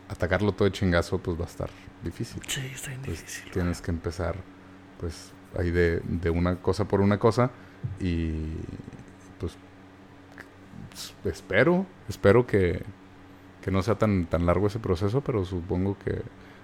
[0.10, 1.70] atacarlo todo de chingazo, pues va a estar
[2.04, 2.42] difícil.
[2.48, 3.52] Sí, está difícil.
[3.52, 4.36] Tienes que empezar,
[5.00, 7.52] pues, ahí de, de una cosa por una cosa
[8.00, 8.32] y,
[9.40, 9.58] pues,
[11.26, 12.84] espero, espero que,
[13.62, 16.22] que no sea tan, tan largo ese proceso, pero supongo que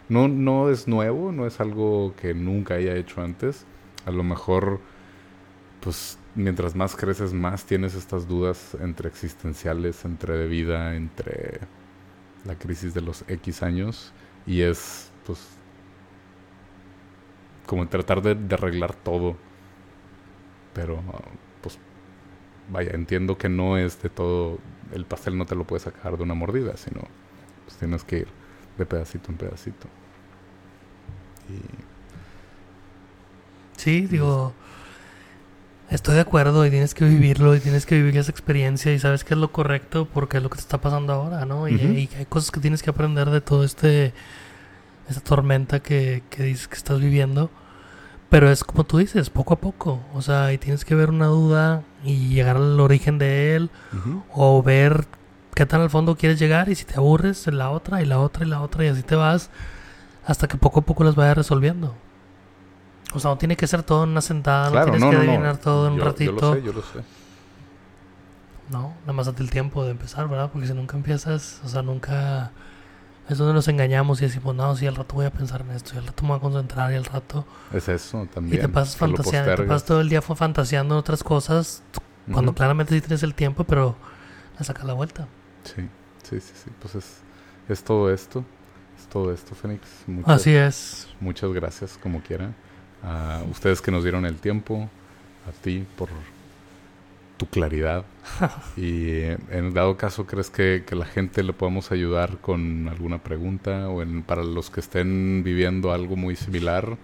[0.09, 3.65] no, no es nuevo, no es algo que nunca haya hecho antes.
[4.05, 4.81] A lo mejor,
[5.81, 11.59] pues mientras más creces, más tienes estas dudas entre existenciales, entre de vida, entre
[12.45, 14.13] la crisis de los X años.
[14.45, 15.39] Y es, pues,
[17.65, 19.35] como tratar de, arreglar todo.
[20.73, 21.01] Pero,
[21.61, 21.77] pues,
[22.69, 24.59] vaya, entiendo que no es de todo
[24.93, 27.01] el pastel no te lo puedes sacar de una mordida, sino
[27.65, 28.27] pues tienes que ir
[28.77, 29.87] de pedacito en pedacito.
[33.77, 34.53] Sí, digo,
[35.93, 39.23] estoy de acuerdo y tienes que vivirlo y tienes que vivir esa experiencia y sabes
[39.23, 41.67] que es lo correcto porque es lo que te está pasando ahora, ¿no?
[41.67, 44.13] Y, hay cosas que tienes que aprender de todo este,
[45.07, 47.51] esta tormenta que, que dices que estás viviendo.
[48.29, 50.01] Pero es como tú dices, poco a poco.
[50.15, 53.69] O sea, y tienes que ver una duda y llegar al origen de él.
[54.33, 55.05] O ver
[55.53, 56.67] qué tan al fondo quieres llegar.
[56.69, 58.85] Y si te aburres, la otra, y la otra, y la otra.
[58.85, 59.51] Y así te vas
[60.25, 61.93] hasta que poco a poco las vayas resolviendo.
[63.13, 64.69] O sea, no tiene que ser todo en una sentada.
[64.69, 66.31] no tienes que adivinar todo en un ratito.
[66.31, 66.99] Yo lo sé, yo lo sé.
[68.69, 70.49] No, nada más date el tiempo de empezar, ¿verdad?
[70.51, 72.51] Porque si nunca empiezas, o sea, nunca
[73.29, 75.91] es donde nos engañamos y decimos, no, sí, al rato voy a pensar en esto,
[75.95, 77.45] y al rato me voy a concentrar, y al rato...
[77.71, 78.57] Es eso también.
[78.57, 81.83] Y te pasas fantaseando, te pasas todo el día fantaseando en otras cosas,
[82.31, 83.95] cuando claramente sí tienes el tiempo, pero
[84.57, 85.27] le sacas la vuelta.
[85.63, 85.87] Sí,
[86.23, 86.71] sí, sí, sí.
[86.81, 87.17] Pues es,
[87.69, 88.43] es todo esto,
[88.97, 89.87] es todo esto, Fénix.
[90.25, 91.07] Así es.
[91.19, 92.55] Muchas gracias, como quieran.
[93.03, 94.89] A ustedes que nos dieron el tiempo,
[95.47, 96.09] a ti por
[97.37, 98.05] tu claridad.
[98.77, 104.01] y en dado caso, ¿crees que, la gente le podamos ayudar con alguna pregunta o
[104.01, 106.97] en, para los que estén viviendo algo muy similar?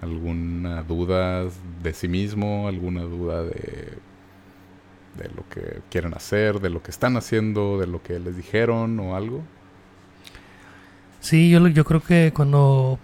[0.00, 1.44] ¿Alguna duda
[1.82, 2.68] de sí mismo?
[2.68, 3.98] ¿Alguna duda de,
[5.18, 6.60] de lo que quieren hacer?
[6.60, 7.78] ¿De lo que están haciendo?
[7.78, 9.42] ¿De lo que les dijeron o algo?
[11.20, 12.98] Sí, yo, yo creo que cuando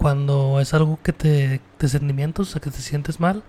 [0.00, 3.42] cuando es algo que te de sentimientos, o sea, que te sientes mal,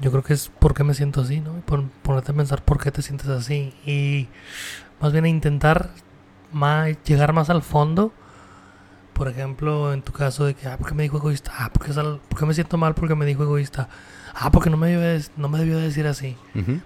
[0.00, 1.54] yo creo que es por qué me siento así, ¿no?
[1.66, 3.74] Por, ponerte a pensar por qué te sientes así.
[3.84, 4.28] Y
[5.00, 5.90] más bien a intentar
[6.52, 8.12] más, llegar más al fondo.
[9.12, 11.50] Por ejemplo, en tu caso de que, ah, ¿por qué me dijo egoísta?
[11.58, 13.88] Ah, ¿por qué, me siento mal porque me dijo egoísta?
[14.36, 16.36] Ah, porque no me debió, no me debió decir así.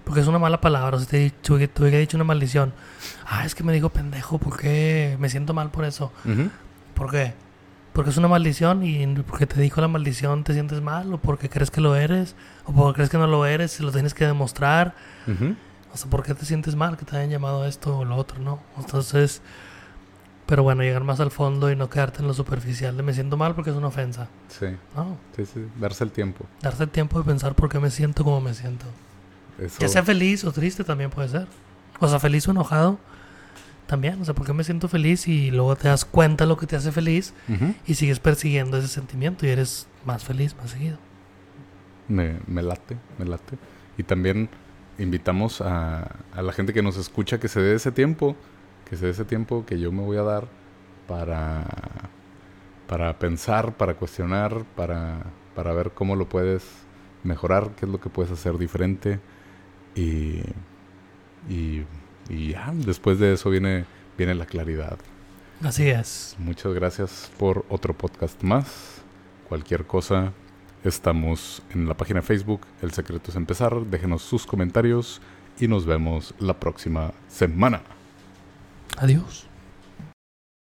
[0.05, 0.97] Porque es una mala palabra.
[0.97, 2.73] O sea, te, te, te hubiera dicho una maldición.
[3.27, 4.39] Ah, es que me dijo pendejo.
[4.39, 6.11] ¿Por qué me siento mal por eso?
[6.95, 7.35] ¿Por qué?
[7.93, 11.47] Porque es una maldición y porque te dijo la maldición te sientes mal o porque
[11.47, 12.35] crees que lo eres
[12.65, 14.95] o porque crees que no lo eres y lo tienes que demostrar.
[15.93, 18.39] O sea, ¿por qué te sientes mal que te hayan llamado esto o lo otro,
[18.39, 18.59] no?
[18.79, 19.43] Entonces,
[20.47, 23.37] pero bueno, llegar más al fondo y no quedarte en lo superficial de me siento
[23.37, 24.27] mal porque es una ofensa.
[24.47, 24.75] Sí.
[25.35, 26.45] Sí, sí, darse el tiempo.
[26.61, 28.85] Darse el tiempo de pensar por qué me siento como me siento.
[29.59, 29.77] Eso...
[29.77, 31.47] Que sea feliz o triste también puede ser.
[31.99, 32.97] O sea, feliz o enojado
[33.87, 36.67] también, o sea, porque me siento feliz y luego te das cuenta de lo que
[36.67, 37.33] te hace feliz
[37.85, 40.97] y sigues persiguiendo ese sentimiento y eres más feliz, más seguido.
[42.07, 43.57] Me, me late, me late.
[43.97, 44.49] Y también
[44.97, 48.35] invitamos a, a, la gente que nos escucha que se dé ese tiempo,
[48.89, 50.47] que se dé ese tiempo que yo me voy a dar
[51.07, 51.65] para,
[52.87, 55.23] para pensar, para cuestionar, para,
[55.55, 56.63] para ver cómo lo puedes
[57.23, 59.19] mejorar, qué es lo que puedes hacer diferente
[59.95, 60.41] y,
[61.49, 61.85] y
[62.29, 63.85] y ya, después de eso viene,
[64.17, 64.97] viene la claridad.
[65.61, 66.35] Así es.
[66.39, 69.01] Muchas gracias por otro podcast más.
[69.47, 70.33] Cualquier cosa,
[70.83, 73.85] estamos en la página de Facebook, El Secreto es Empezar.
[73.85, 75.21] Déjenos sus comentarios
[75.59, 77.81] y nos vemos la próxima semana.
[78.97, 79.47] Adiós.